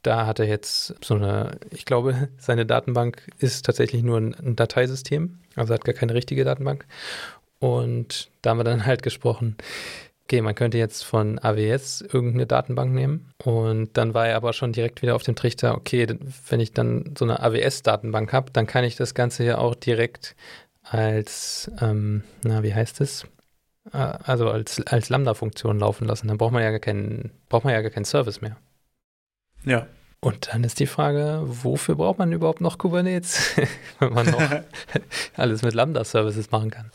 da 0.02 0.26
hat 0.26 0.38
er 0.38 0.46
jetzt 0.46 0.94
so 1.04 1.14
eine, 1.14 1.58
ich 1.70 1.84
glaube, 1.84 2.28
seine 2.38 2.66
Datenbank 2.66 3.22
ist 3.38 3.64
tatsächlich 3.66 4.02
nur 4.02 4.18
ein, 4.18 4.34
ein 4.34 4.56
Dateisystem, 4.56 5.38
also 5.56 5.74
hat 5.74 5.84
gar 5.84 5.94
keine 5.94 6.14
richtige 6.14 6.44
Datenbank. 6.44 6.86
Und 7.60 8.30
da 8.42 8.50
haben 8.50 8.58
wir 8.58 8.64
dann 8.64 8.86
halt 8.86 9.02
gesprochen, 9.02 9.56
okay, 10.28 10.42
man 10.42 10.54
könnte 10.54 10.76
jetzt 10.76 11.04
von 11.04 11.38
AWS 11.38 12.02
irgendeine 12.02 12.46
Datenbank 12.46 12.92
nehmen. 12.92 13.32
Und 13.42 13.96
dann 13.96 14.12
war 14.12 14.28
er 14.28 14.36
aber 14.36 14.52
schon 14.52 14.72
direkt 14.72 15.00
wieder 15.00 15.16
auf 15.16 15.22
dem 15.22 15.34
Trichter, 15.34 15.74
okay, 15.74 16.06
wenn 16.50 16.60
ich 16.60 16.72
dann 16.74 17.14
so 17.16 17.24
eine 17.24 17.40
AWS-Datenbank 17.40 18.30
habe, 18.34 18.52
dann 18.52 18.66
kann 18.66 18.84
ich 18.84 18.94
das 18.94 19.14
Ganze 19.14 19.44
ja 19.44 19.56
auch 19.56 19.74
direkt 19.74 20.36
als, 20.82 21.70
ähm, 21.80 22.24
na, 22.44 22.62
wie 22.62 22.74
heißt 22.74 23.00
es? 23.00 23.26
Also 23.90 24.50
als, 24.50 24.86
als 24.86 25.08
Lambda-Funktion 25.08 25.78
laufen 25.78 26.06
lassen. 26.06 26.28
Dann 26.28 26.36
braucht 26.36 26.52
man 26.52 26.62
ja 26.62 26.70
gar 26.72 26.78
keinen, 26.78 27.30
braucht 27.48 27.64
man 27.64 27.72
ja 27.72 27.80
gar 27.80 27.90
keinen 27.90 28.04
Service 28.04 28.42
mehr. 28.42 28.58
Ja. 29.64 29.86
Und 30.20 30.52
dann 30.52 30.62
ist 30.62 30.78
die 30.78 30.86
Frage, 30.86 31.40
wofür 31.44 31.94
braucht 31.94 32.18
man 32.18 32.32
überhaupt 32.32 32.60
noch 32.60 32.76
Kubernetes, 32.76 33.56
wenn 33.98 34.12
man 34.12 34.26
noch 34.26 34.42
alles 35.38 35.62
mit 35.62 35.72
Lambda-Services 35.72 36.50
machen 36.50 36.70
kann? 36.70 36.90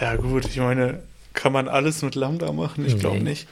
Ja, 0.00 0.16
gut, 0.16 0.46
ich 0.46 0.56
meine, 0.56 1.04
kann 1.34 1.52
man 1.52 1.68
alles 1.68 2.02
mit 2.02 2.14
Lambda 2.14 2.52
machen? 2.52 2.86
Ich 2.86 2.98
glaube 2.98 3.18
nee. 3.18 3.30
nicht. 3.30 3.48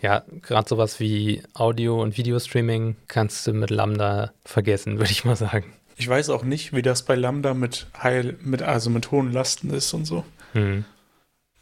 Ja, 0.00 0.24
gerade 0.42 0.68
sowas 0.68 0.98
wie 1.00 1.42
Audio- 1.54 2.02
und 2.02 2.16
Videostreaming 2.16 2.96
kannst 3.08 3.46
du 3.46 3.52
mit 3.52 3.70
Lambda 3.70 4.32
vergessen, 4.44 4.98
würde 4.98 5.12
ich 5.12 5.24
mal 5.24 5.36
sagen. 5.36 5.72
Ich 5.96 6.08
weiß 6.08 6.30
auch 6.30 6.42
nicht, 6.42 6.72
wie 6.72 6.82
das 6.82 7.04
bei 7.04 7.14
Lambda 7.14 7.54
mit 7.54 7.86
Heil, 8.02 8.36
mit, 8.42 8.62
also 8.62 8.90
mit 8.90 9.10
hohen 9.10 9.32
Lasten 9.32 9.70
ist 9.70 9.94
und 9.94 10.04
so. 10.04 10.24
Hm. 10.52 10.84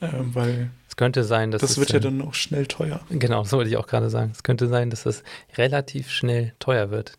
Äh, 0.00 0.08
weil 0.12 0.70
es 0.88 0.96
könnte 0.96 1.24
sein, 1.24 1.50
dass 1.50 1.60
das 1.60 1.78
wird 1.78 1.92
ja 1.92 2.00
dann 2.00 2.22
auch 2.22 2.34
schnell 2.34 2.66
teuer. 2.66 3.00
Genau, 3.10 3.42
das 3.42 3.52
wollte 3.52 3.70
ich 3.70 3.76
auch 3.76 3.86
gerade 3.86 4.10
sagen. 4.10 4.30
Es 4.32 4.42
könnte 4.42 4.68
sein, 4.68 4.90
dass 4.90 5.04
das 5.04 5.22
relativ 5.56 6.10
schnell 6.10 6.54
teuer 6.58 6.90
wird. 6.90 7.18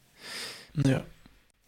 Ja. 0.86 1.04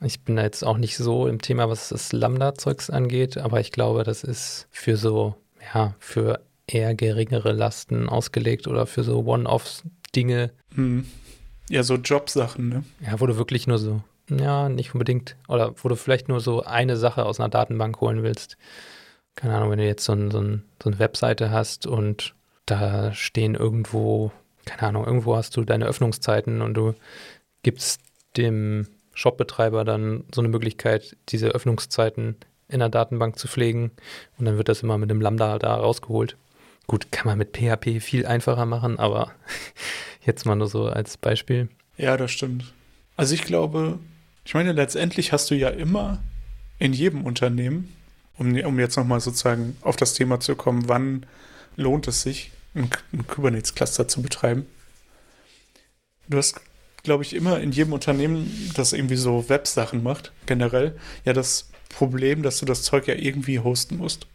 Ich 0.01 0.21
bin 0.21 0.35
da 0.35 0.43
jetzt 0.43 0.63
auch 0.63 0.77
nicht 0.77 0.95
so 0.95 1.27
im 1.27 1.41
Thema, 1.41 1.69
was 1.69 1.89
das 1.89 2.11
Lambda-Zeugs 2.11 2.89
angeht, 2.89 3.37
aber 3.37 3.59
ich 3.59 3.71
glaube, 3.71 4.03
das 4.03 4.23
ist 4.23 4.67
für 4.69 4.95
so, 4.95 5.35
ja, 5.73 5.95
für 5.99 6.41
eher 6.67 6.93
geringere 6.95 7.53
Lasten 7.53 8.09
ausgelegt 8.09 8.67
oder 8.67 8.85
für 8.85 9.03
so 9.03 9.23
One-Off-Dinge. 9.25 10.51
Hm. 10.75 11.05
Ja, 11.69 11.83
so 11.83 11.95
Jobsachen, 11.95 12.69
ne? 12.69 12.83
Ja, 13.01 13.19
wo 13.19 13.25
du 13.25 13.37
wirklich 13.37 13.67
nur 13.67 13.77
so 13.77 14.01
ja, 14.29 14.69
nicht 14.69 14.93
unbedingt. 14.93 15.35
Oder 15.47 15.73
wo 15.77 15.89
du 15.89 15.95
vielleicht 15.95 16.27
nur 16.27 16.39
so 16.39 16.63
eine 16.63 16.97
Sache 16.97 17.25
aus 17.25 17.39
einer 17.39 17.49
Datenbank 17.49 17.99
holen 18.01 18.23
willst. 18.23 18.57
Keine 19.35 19.55
Ahnung, 19.55 19.71
wenn 19.71 19.79
du 19.79 19.85
jetzt 19.85 20.03
so, 20.03 20.13
ein, 20.13 20.31
so, 20.31 20.41
ein, 20.41 20.63
so 20.81 20.89
eine 20.89 20.99
Webseite 20.99 21.51
hast 21.51 21.87
und 21.87 22.33
da 22.65 23.13
stehen 23.13 23.55
irgendwo, 23.55 24.31
keine 24.65 24.89
Ahnung, 24.89 25.05
irgendwo 25.05 25.35
hast 25.35 25.55
du 25.55 25.63
deine 25.63 25.85
Öffnungszeiten 25.85 26.61
und 26.61 26.73
du 26.73 26.93
gibst 27.63 28.01
dem 28.35 28.87
Shopbetreiber 29.13 29.85
dann 29.85 30.25
so 30.33 30.41
eine 30.41 30.49
Möglichkeit, 30.49 31.15
diese 31.29 31.49
Öffnungszeiten 31.49 32.35
in 32.67 32.79
der 32.79 32.89
Datenbank 32.89 33.39
zu 33.39 33.47
pflegen 33.47 33.91
und 34.37 34.45
dann 34.45 34.57
wird 34.57 34.69
das 34.69 34.83
immer 34.83 34.97
mit 34.97 35.09
dem 35.09 35.21
Lambda 35.21 35.57
da 35.59 35.75
rausgeholt. 35.75 36.35
Gut, 36.87 37.11
kann 37.11 37.27
man 37.27 37.37
mit 37.37 37.55
PHP 37.55 38.01
viel 38.01 38.25
einfacher 38.25 38.65
machen, 38.65 38.97
aber 38.97 39.31
jetzt 40.25 40.45
mal 40.45 40.55
nur 40.55 40.67
so 40.67 40.85
als 40.85 41.17
Beispiel. 41.17 41.67
Ja, 41.97 42.15
das 42.15 42.31
stimmt. 42.31 42.73
Also 43.17 43.33
ich 43.33 43.43
glaube, 43.43 43.99
ich 44.45 44.53
meine, 44.53 44.71
letztendlich 44.71 45.33
hast 45.33 45.51
du 45.51 45.55
ja 45.55 45.69
immer 45.69 46.23
in 46.79 46.93
jedem 46.93 47.25
Unternehmen, 47.25 47.93
um, 48.37 48.57
um 48.57 48.79
jetzt 48.79 48.95
nochmal 48.95 49.19
sozusagen 49.19 49.75
auf 49.81 49.97
das 49.97 50.13
Thema 50.13 50.39
zu 50.39 50.55
kommen, 50.55 50.87
wann 50.87 51.25
lohnt 51.75 52.07
es 52.07 52.21
sich, 52.21 52.51
ein, 52.73 52.89
ein 53.11 53.27
Kubernetes-Cluster 53.27 54.07
zu 54.07 54.21
betreiben. 54.21 54.65
Du 56.29 56.37
hast, 56.37 56.61
glaube 57.03 57.23
ich, 57.23 57.33
immer 57.33 57.59
in 57.59 57.71
jedem 57.71 57.93
Unternehmen, 57.93 58.71
das 58.75 58.93
irgendwie 58.93 59.15
so 59.15 59.49
Websachen 59.49 60.03
macht, 60.03 60.31
generell, 60.45 60.97
ja 61.25 61.33
das 61.33 61.69
Problem, 61.89 62.43
dass 62.43 62.59
du 62.59 62.65
das 62.65 62.83
Zeug 62.83 63.07
ja 63.07 63.15
irgendwie 63.15 63.59
hosten 63.59 63.97
musst. 63.97 64.27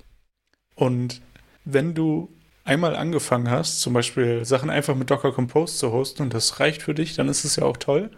Und 0.74 1.22
wenn 1.64 1.94
du 1.94 2.28
einmal 2.64 2.94
angefangen 2.96 3.50
hast, 3.50 3.80
zum 3.80 3.92
Beispiel 3.92 4.44
Sachen 4.44 4.70
einfach 4.70 4.94
mit 4.94 5.10
Docker 5.10 5.32
Compose 5.32 5.76
zu 5.76 5.92
hosten 5.92 6.22
und 6.22 6.34
das 6.34 6.60
reicht 6.60 6.82
für 6.82 6.94
dich, 6.94 7.14
dann 7.14 7.28
ist 7.28 7.44
es 7.44 7.56
ja 7.56 7.64
auch 7.64 7.76
toll. 7.76 8.10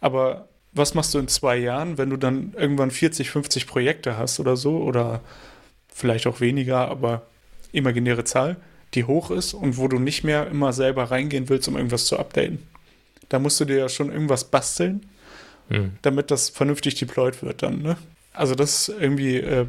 Aber 0.00 0.48
was 0.72 0.94
machst 0.94 1.14
du 1.14 1.18
in 1.18 1.28
zwei 1.28 1.56
Jahren, 1.56 1.98
wenn 1.98 2.10
du 2.10 2.16
dann 2.16 2.54
irgendwann 2.56 2.90
40, 2.90 3.30
50 3.30 3.66
Projekte 3.66 4.16
hast 4.16 4.40
oder 4.40 4.56
so 4.56 4.78
oder 4.78 5.20
vielleicht 5.92 6.26
auch 6.26 6.40
weniger, 6.40 6.88
aber 6.88 7.22
imaginäre 7.72 8.24
Zahl, 8.24 8.56
die 8.94 9.04
hoch 9.04 9.30
ist 9.30 9.54
und 9.54 9.76
wo 9.76 9.88
du 9.88 9.98
nicht 9.98 10.24
mehr 10.24 10.46
immer 10.48 10.72
selber 10.72 11.10
reingehen 11.10 11.48
willst, 11.48 11.68
um 11.68 11.76
irgendwas 11.76 12.06
zu 12.06 12.18
updaten. 12.18 12.66
Da 13.28 13.38
musst 13.38 13.60
du 13.60 13.64
dir 13.64 13.76
ja 13.76 13.88
schon 13.88 14.10
irgendwas 14.10 14.44
basteln, 14.44 15.06
hm. 15.68 15.92
damit 16.02 16.30
das 16.30 16.48
vernünftig 16.48 16.96
deployed 16.96 17.42
wird 17.42 17.62
dann. 17.62 17.82
Ne? 17.82 17.96
Also 18.32 18.54
das 18.54 18.88
ist 18.88 19.00
irgendwie 19.00 19.36
äh, 19.36 19.66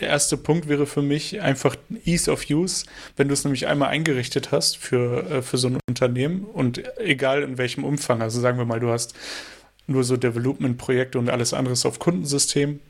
der 0.00 0.08
erste 0.08 0.36
Punkt 0.36 0.68
wäre 0.68 0.86
für 0.86 1.02
mich 1.02 1.40
einfach 1.40 1.76
Ease 2.04 2.30
of 2.30 2.48
Use, 2.50 2.86
wenn 3.16 3.28
du 3.28 3.34
es 3.34 3.44
nämlich 3.44 3.66
einmal 3.66 3.90
eingerichtet 3.90 4.52
hast 4.52 4.76
für, 4.76 5.30
äh, 5.30 5.42
für 5.42 5.58
so 5.58 5.68
ein 5.68 5.78
Unternehmen 5.88 6.44
und 6.44 6.82
egal 6.98 7.42
in 7.42 7.58
welchem 7.58 7.84
Umfang, 7.84 8.22
also 8.22 8.40
sagen 8.40 8.58
wir 8.58 8.64
mal, 8.64 8.80
du 8.80 8.90
hast 8.90 9.14
nur 9.86 10.04
so 10.04 10.16
Development-Projekte 10.16 11.18
und 11.18 11.30
alles 11.30 11.52
andere 11.52 11.74
auf 11.86 11.98
Kundensystem, 11.98 12.80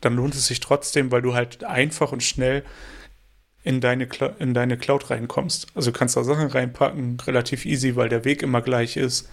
dann 0.00 0.16
lohnt 0.16 0.34
es 0.34 0.46
sich 0.46 0.60
trotzdem, 0.60 1.10
weil 1.10 1.22
du 1.22 1.34
halt 1.34 1.64
einfach 1.64 2.12
und 2.12 2.22
schnell 2.22 2.62
in 3.64 3.80
deine, 3.80 4.08
in 4.38 4.54
deine 4.54 4.76
Cloud 4.76 5.10
reinkommst. 5.10 5.68
Also 5.74 5.90
kannst 5.92 6.16
da 6.16 6.22
Sachen 6.22 6.48
reinpacken, 6.48 7.18
relativ 7.26 7.64
easy, 7.64 7.96
weil 7.96 8.08
der 8.08 8.24
Weg 8.24 8.42
immer 8.42 8.62
gleich 8.62 8.96
ist. 8.96 9.28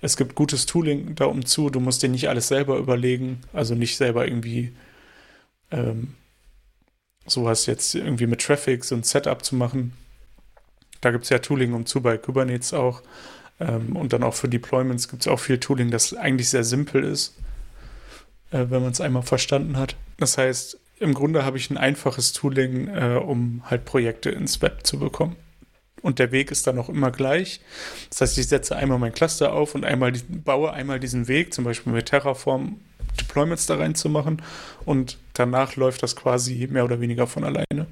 Es 0.00 0.16
gibt 0.18 0.34
gutes 0.34 0.66
Tooling 0.66 1.14
da 1.14 1.24
um 1.24 1.46
zu, 1.46 1.70
du 1.70 1.80
musst 1.80 2.02
dir 2.02 2.10
nicht 2.10 2.28
alles 2.28 2.48
selber 2.48 2.76
überlegen, 2.76 3.40
also 3.54 3.74
nicht 3.74 3.96
selber 3.96 4.26
irgendwie 4.28 4.74
ähm, 5.70 6.14
sowas 7.26 7.66
jetzt 7.66 7.94
irgendwie 7.94 8.26
mit 8.26 8.40
Traffic 8.40 8.84
so 8.84 8.94
ein 8.94 9.02
Setup 9.02 9.44
zu 9.44 9.56
machen. 9.56 9.92
Da 11.00 11.10
gibt 11.10 11.24
es 11.24 11.30
ja 11.30 11.38
Tooling 11.38 11.72
um 11.72 11.86
zu 11.86 12.00
bei 12.00 12.16
Kubernetes 12.18 12.74
auch. 12.74 13.02
Ähm, 13.60 13.96
und 13.96 14.12
dann 14.12 14.22
auch 14.22 14.34
für 14.34 14.48
Deployments 14.48 15.08
gibt 15.08 15.22
es 15.22 15.28
auch 15.28 15.40
viel 15.40 15.58
Tooling, 15.58 15.90
das 15.90 16.14
eigentlich 16.14 16.48
sehr 16.48 16.64
simpel 16.64 17.04
ist, 17.04 17.36
äh, 18.50 18.66
wenn 18.68 18.82
man 18.82 18.90
es 18.90 19.00
einmal 19.00 19.22
verstanden 19.22 19.76
hat. 19.76 19.96
Das 20.18 20.38
heißt, 20.38 20.78
im 20.98 21.14
Grunde 21.14 21.44
habe 21.44 21.56
ich 21.56 21.70
ein 21.70 21.76
einfaches 21.76 22.32
Tooling, 22.32 22.88
äh, 22.88 23.20
um 23.22 23.62
halt 23.66 23.84
Projekte 23.84 24.30
ins 24.30 24.62
Web 24.62 24.86
zu 24.86 24.98
bekommen. 24.98 25.36
Und 26.02 26.18
der 26.18 26.32
Weg 26.32 26.50
ist 26.50 26.66
dann 26.66 26.78
auch 26.78 26.90
immer 26.90 27.10
gleich. 27.10 27.60
Das 28.10 28.20
heißt, 28.20 28.38
ich 28.38 28.48
setze 28.48 28.76
einmal 28.76 28.98
mein 28.98 29.14
Cluster 29.14 29.54
auf 29.54 29.74
und 29.74 29.84
einmal 29.84 30.12
die, 30.12 30.22
baue 30.22 30.72
einmal 30.72 31.00
diesen 31.00 31.28
Weg, 31.28 31.54
zum 31.54 31.64
Beispiel 31.64 31.92
mit 31.92 32.06
Terraform 32.06 32.80
Deployments 33.18 33.66
da 33.66 33.76
reinzumachen. 33.76 34.42
Und 34.84 35.18
danach 35.34 35.76
läuft 35.76 36.02
das 36.02 36.16
quasi 36.16 36.66
mehr 36.70 36.84
oder 36.84 37.00
weniger 37.00 37.26
von 37.26 37.44
alleine. 37.44 37.86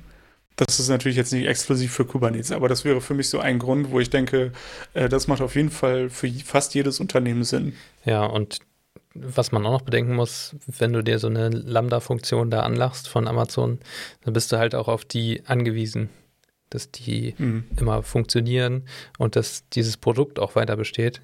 Das 0.56 0.78
ist 0.78 0.88
natürlich 0.88 1.16
jetzt 1.16 1.32
nicht 1.32 1.46
exklusiv 1.46 1.92
für 1.92 2.04
Kubernetes, 2.04 2.52
aber 2.52 2.68
das 2.68 2.84
wäre 2.84 3.00
für 3.00 3.14
mich 3.14 3.28
so 3.28 3.38
ein 3.38 3.58
Grund, 3.58 3.90
wo 3.90 4.00
ich 4.00 4.10
denke, 4.10 4.52
äh, 4.94 5.08
das 5.08 5.26
macht 5.26 5.40
auf 5.40 5.56
jeden 5.56 5.70
Fall 5.70 6.10
für 6.10 6.28
fast 6.44 6.74
jedes 6.74 7.00
Unternehmen 7.00 7.44
Sinn. 7.44 7.74
Ja, 8.04 8.24
und 8.24 8.58
was 9.14 9.52
man 9.52 9.66
auch 9.66 9.72
noch 9.72 9.82
bedenken 9.82 10.14
muss, 10.14 10.56
wenn 10.66 10.92
du 10.92 11.02
dir 11.02 11.18
so 11.18 11.26
eine 11.26 11.48
Lambda-Funktion 11.48 12.50
da 12.50 12.60
anlachst 12.60 13.08
von 13.08 13.28
Amazon, 13.28 13.78
dann 14.24 14.32
bist 14.32 14.52
du 14.52 14.58
halt 14.58 14.74
auch 14.74 14.88
auf 14.88 15.04
die 15.04 15.42
angewiesen, 15.46 16.08
dass 16.70 16.90
die 16.90 17.34
mhm. 17.38 17.64
immer 17.76 18.02
funktionieren 18.02 18.84
und 19.18 19.36
dass 19.36 19.68
dieses 19.70 19.96
Produkt 19.96 20.38
auch 20.38 20.54
weiter 20.54 20.76
besteht. 20.76 21.20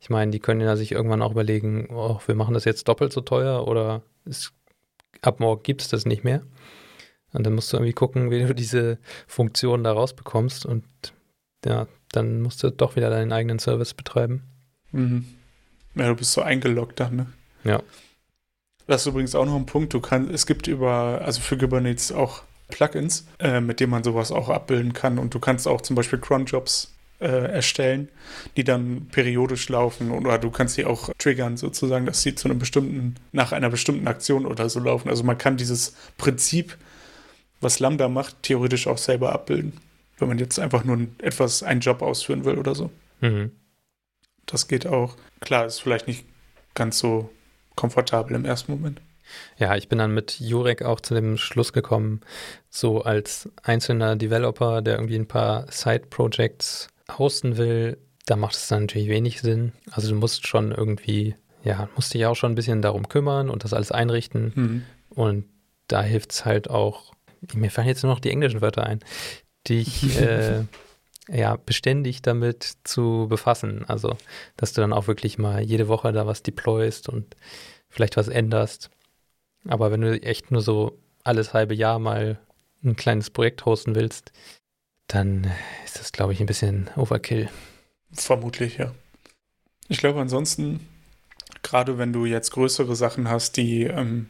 Ich 0.00 0.10
meine, 0.10 0.30
die 0.30 0.40
können 0.40 0.60
ja 0.60 0.76
sich 0.76 0.92
irgendwann 0.92 1.22
auch 1.22 1.32
überlegen, 1.32 1.88
oh, 1.90 2.20
wir 2.26 2.34
machen 2.34 2.54
das 2.54 2.64
jetzt 2.64 2.88
doppelt 2.88 3.12
so 3.12 3.20
teuer 3.20 3.66
oder 3.66 4.02
es, 4.24 4.52
ab 5.20 5.40
morgen 5.40 5.62
gibt 5.62 5.82
es 5.82 5.88
das 5.88 6.06
nicht 6.06 6.24
mehr. 6.24 6.42
Und 7.32 7.44
dann 7.44 7.54
musst 7.54 7.72
du 7.72 7.76
irgendwie 7.76 7.94
gucken, 7.94 8.30
wie 8.30 8.40
du 8.40 8.54
diese 8.54 8.98
Funktion 9.26 9.84
da 9.84 9.92
rausbekommst 9.92 10.66
und 10.66 10.84
ja, 11.64 11.86
dann 12.10 12.42
musst 12.42 12.62
du 12.62 12.70
doch 12.70 12.96
wieder 12.96 13.10
deinen 13.10 13.32
eigenen 13.32 13.58
Service 13.58 13.94
betreiben. 13.94 14.42
Mhm. 14.90 15.26
Ja, 15.94 16.08
du 16.08 16.16
bist 16.16 16.32
so 16.32 16.42
eingeloggt 16.42 17.00
dann, 17.00 17.16
ne? 17.16 17.26
Ja. 17.64 17.82
Das 18.86 19.02
ist 19.02 19.06
übrigens 19.06 19.34
auch 19.34 19.46
noch 19.46 19.56
ein 19.56 19.66
Punkt. 19.66 19.94
Du 19.94 20.00
kannst, 20.00 20.30
es 20.32 20.46
gibt 20.46 20.66
über, 20.66 21.20
also 21.22 21.40
für 21.40 21.56
Kubernetes 21.56 22.12
auch 22.12 22.42
Plugins, 22.68 23.26
äh, 23.38 23.60
mit 23.60 23.80
denen 23.80 23.90
man 23.90 24.02
sowas 24.02 24.32
auch 24.32 24.48
abbilden 24.48 24.92
kann. 24.92 25.18
Und 25.18 25.34
du 25.34 25.38
kannst 25.38 25.68
auch 25.68 25.80
zum 25.80 25.94
Beispiel 25.94 26.18
Cron-Jobs 26.18 26.92
äh, 27.22 27.52
erstellen, 27.52 28.08
die 28.56 28.64
dann 28.64 29.08
periodisch 29.10 29.68
laufen. 29.68 30.10
Oder 30.10 30.38
du 30.38 30.50
kannst 30.50 30.74
sie 30.74 30.84
auch 30.84 31.10
triggern, 31.18 31.56
sozusagen, 31.56 32.04
dass 32.06 32.22
sie 32.22 32.34
zu 32.34 32.48
einem 32.48 32.58
bestimmten, 32.58 33.14
nach 33.32 33.52
einer 33.52 33.70
bestimmten 33.70 34.06
Aktion 34.08 34.44
oder 34.46 34.68
so 34.68 34.80
laufen. 34.80 35.08
Also 35.08 35.24
man 35.24 35.38
kann 35.38 35.56
dieses 35.56 35.94
Prinzip, 36.18 36.76
was 37.60 37.80
Lambda 37.80 38.08
macht, 38.08 38.42
theoretisch 38.42 38.86
auch 38.86 38.98
selber 38.98 39.32
abbilden. 39.32 39.72
Wenn 40.18 40.28
man 40.28 40.38
jetzt 40.38 40.58
einfach 40.58 40.84
nur 40.84 41.06
etwas, 41.18 41.62
einen 41.62 41.80
Job 41.80 42.02
ausführen 42.02 42.44
will 42.44 42.58
oder 42.58 42.74
so. 42.74 42.90
Mhm. 43.20 43.52
Das 44.46 44.68
geht 44.68 44.86
auch. 44.86 45.16
Klar, 45.40 45.66
ist 45.66 45.80
vielleicht 45.80 46.08
nicht 46.08 46.24
ganz 46.74 46.98
so 46.98 47.30
komfortabel 47.76 48.36
im 48.36 48.44
ersten 48.44 48.72
Moment. 48.72 49.00
Ja, 49.56 49.76
ich 49.76 49.88
bin 49.88 49.98
dann 49.98 50.12
mit 50.12 50.40
Jurek 50.40 50.82
auch 50.82 51.00
zu 51.00 51.14
dem 51.14 51.36
Schluss 51.36 51.72
gekommen, 51.72 52.20
so 52.68 53.02
als 53.02 53.48
einzelner 53.62 54.16
Developer, 54.16 54.82
der 54.82 54.96
irgendwie 54.96 55.16
ein 55.16 55.28
paar 55.28 55.70
Side-Projects 55.70 56.88
hosten 57.18 57.56
will, 57.56 57.98
da 58.26 58.36
macht 58.36 58.54
es 58.54 58.68
dann 58.68 58.84
natürlich 58.84 59.08
wenig 59.08 59.40
Sinn. 59.40 59.72
Also 59.90 60.08
du 60.08 60.14
musst 60.14 60.46
schon 60.46 60.72
irgendwie, 60.72 61.34
ja, 61.64 61.88
musst 61.96 62.14
dich 62.14 62.24
auch 62.26 62.36
schon 62.36 62.52
ein 62.52 62.56
bisschen 62.56 62.82
darum 62.82 63.08
kümmern 63.08 63.50
und 63.50 63.64
das 63.64 63.72
alles 63.72 63.92
einrichten. 63.92 64.52
Mhm. 64.54 64.82
Und 65.10 65.44
da 65.88 66.02
hilft 66.02 66.32
es 66.32 66.44
halt 66.44 66.70
auch, 66.70 67.12
mir 67.54 67.70
fallen 67.70 67.88
jetzt 67.88 68.02
nur 68.02 68.12
noch 68.12 68.20
die 68.20 68.30
englischen 68.30 68.60
Wörter 68.60 68.84
ein, 68.84 69.00
dich 69.68 70.16
äh, 70.20 70.64
ja, 71.28 71.56
beständig 71.56 72.22
damit 72.22 72.72
zu 72.84 73.26
befassen. 73.28 73.84
Also, 73.86 74.16
dass 74.56 74.72
du 74.72 74.80
dann 74.80 74.92
auch 74.92 75.06
wirklich 75.06 75.38
mal 75.38 75.62
jede 75.62 75.88
Woche 75.88 76.12
da 76.12 76.26
was 76.26 76.42
deployst 76.42 77.08
und 77.08 77.36
vielleicht 77.88 78.16
was 78.16 78.28
änderst. 78.28 78.90
Aber 79.68 79.90
wenn 79.90 80.00
du 80.00 80.20
echt 80.22 80.50
nur 80.50 80.62
so 80.62 80.98
alles 81.24 81.54
halbe 81.54 81.74
Jahr 81.74 81.98
mal 81.98 82.38
ein 82.84 82.96
kleines 82.96 83.30
Projekt 83.30 83.64
hosten 83.64 83.94
willst, 83.94 84.32
dann 85.08 85.50
ist 85.84 85.98
das, 85.98 86.12
glaube 86.12 86.32
ich, 86.32 86.40
ein 86.40 86.46
bisschen 86.46 86.90
Overkill. 86.96 87.48
Vermutlich, 88.12 88.78
ja. 88.78 88.92
Ich 89.88 89.98
glaube 89.98 90.20
ansonsten, 90.20 90.86
gerade 91.62 91.98
wenn 91.98 92.12
du 92.12 92.24
jetzt 92.24 92.50
größere 92.52 92.96
Sachen 92.96 93.28
hast, 93.28 93.56
die 93.56 93.84
ähm, 93.84 94.28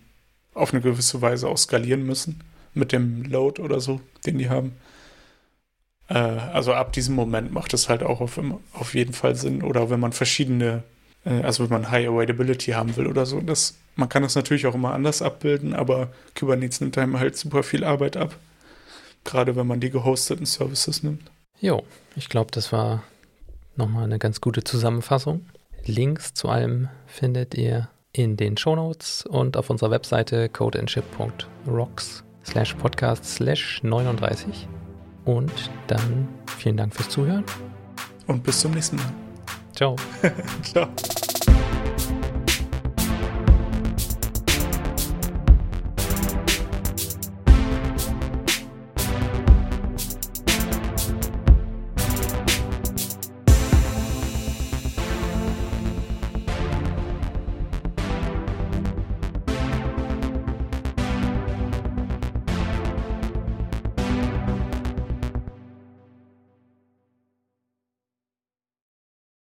auf 0.54 0.72
eine 0.72 0.82
gewisse 0.82 1.22
Weise 1.22 1.48
auch 1.48 1.58
skalieren 1.58 2.04
müssen, 2.04 2.42
mit 2.74 2.92
dem 2.92 3.24
Load 3.24 3.60
oder 3.60 3.80
so, 3.80 4.00
den 4.26 4.38
die 4.38 4.48
haben, 4.48 4.72
äh, 6.08 6.14
also 6.14 6.74
ab 6.74 6.92
diesem 6.92 7.14
Moment 7.14 7.52
macht 7.52 7.74
es 7.74 7.88
halt 7.88 8.02
auch 8.02 8.20
auf, 8.20 8.40
auf 8.72 8.94
jeden 8.94 9.12
Fall 9.12 9.34
Sinn. 9.34 9.62
Oder 9.62 9.90
wenn 9.90 10.00
man 10.00 10.12
verschiedene, 10.12 10.82
äh, 11.24 11.42
also 11.42 11.64
wenn 11.64 11.70
man 11.70 11.90
High 11.90 12.08
Availability 12.08 12.72
haben 12.72 12.96
will 12.96 13.06
oder 13.06 13.26
so. 13.26 13.40
Das, 13.40 13.76
man 13.96 14.08
kann 14.08 14.22
das 14.22 14.34
natürlich 14.34 14.66
auch 14.66 14.74
immer 14.74 14.92
anders 14.92 15.22
abbilden, 15.22 15.74
aber 15.74 16.12
Kubernetes 16.38 16.80
nimmt 16.80 16.98
einem 16.98 17.18
halt 17.18 17.36
super 17.36 17.62
viel 17.62 17.84
Arbeit 17.84 18.16
ab. 18.16 18.36
Gerade 19.24 19.56
wenn 19.56 19.66
man 19.66 19.80
die 19.80 19.90
gehosteten 19.90 20.46
Services 20.46 21.02
nimmt. 21.02 21.30
Jo, 21.60 21.84
ich 22.16 22.28
glaube, 22.28 22.50
das 22.50 22.72
war 22.72 23.02
nochmal 23.76 24.04
eine 24.04 24.18
ganz 24.18 24.40
gute 24.40 24.64
Zusammenfassung. 24.64 25.46
Links 25.84 26.34
zu 26.34 26.48
allem 26.48 26.88
findet 27.06 27.54
ihr 27.54 27.88
in 28.12 28.36
den 28.36 28.56
Shownotes 28.56 29.24
und 29.26 29.56
auf 29.56 29.70
unserer 29.70 29.90
Webseite 29.90 30.48
codeandship.rocks 30.48 32.24
slash 32.44 32.74
podcast 32.74 33.24
slash 33.24 33.82
39. 33.82 34.68
Und 35.24 35.52
dann 35.86 36.28
vielen 36.58 36.76
Dank 36.76 36.94
fürs 36.94 37.08
Zuhören. 37.08 37.44
Und 38.26 38.42
bis 38.42 38.60
zum 38.60 38.72
nächsten 38.72 38.96
Mal. 38.96 39.12
Ciao. 39.74 39.96
Ciao. 40.62 40.88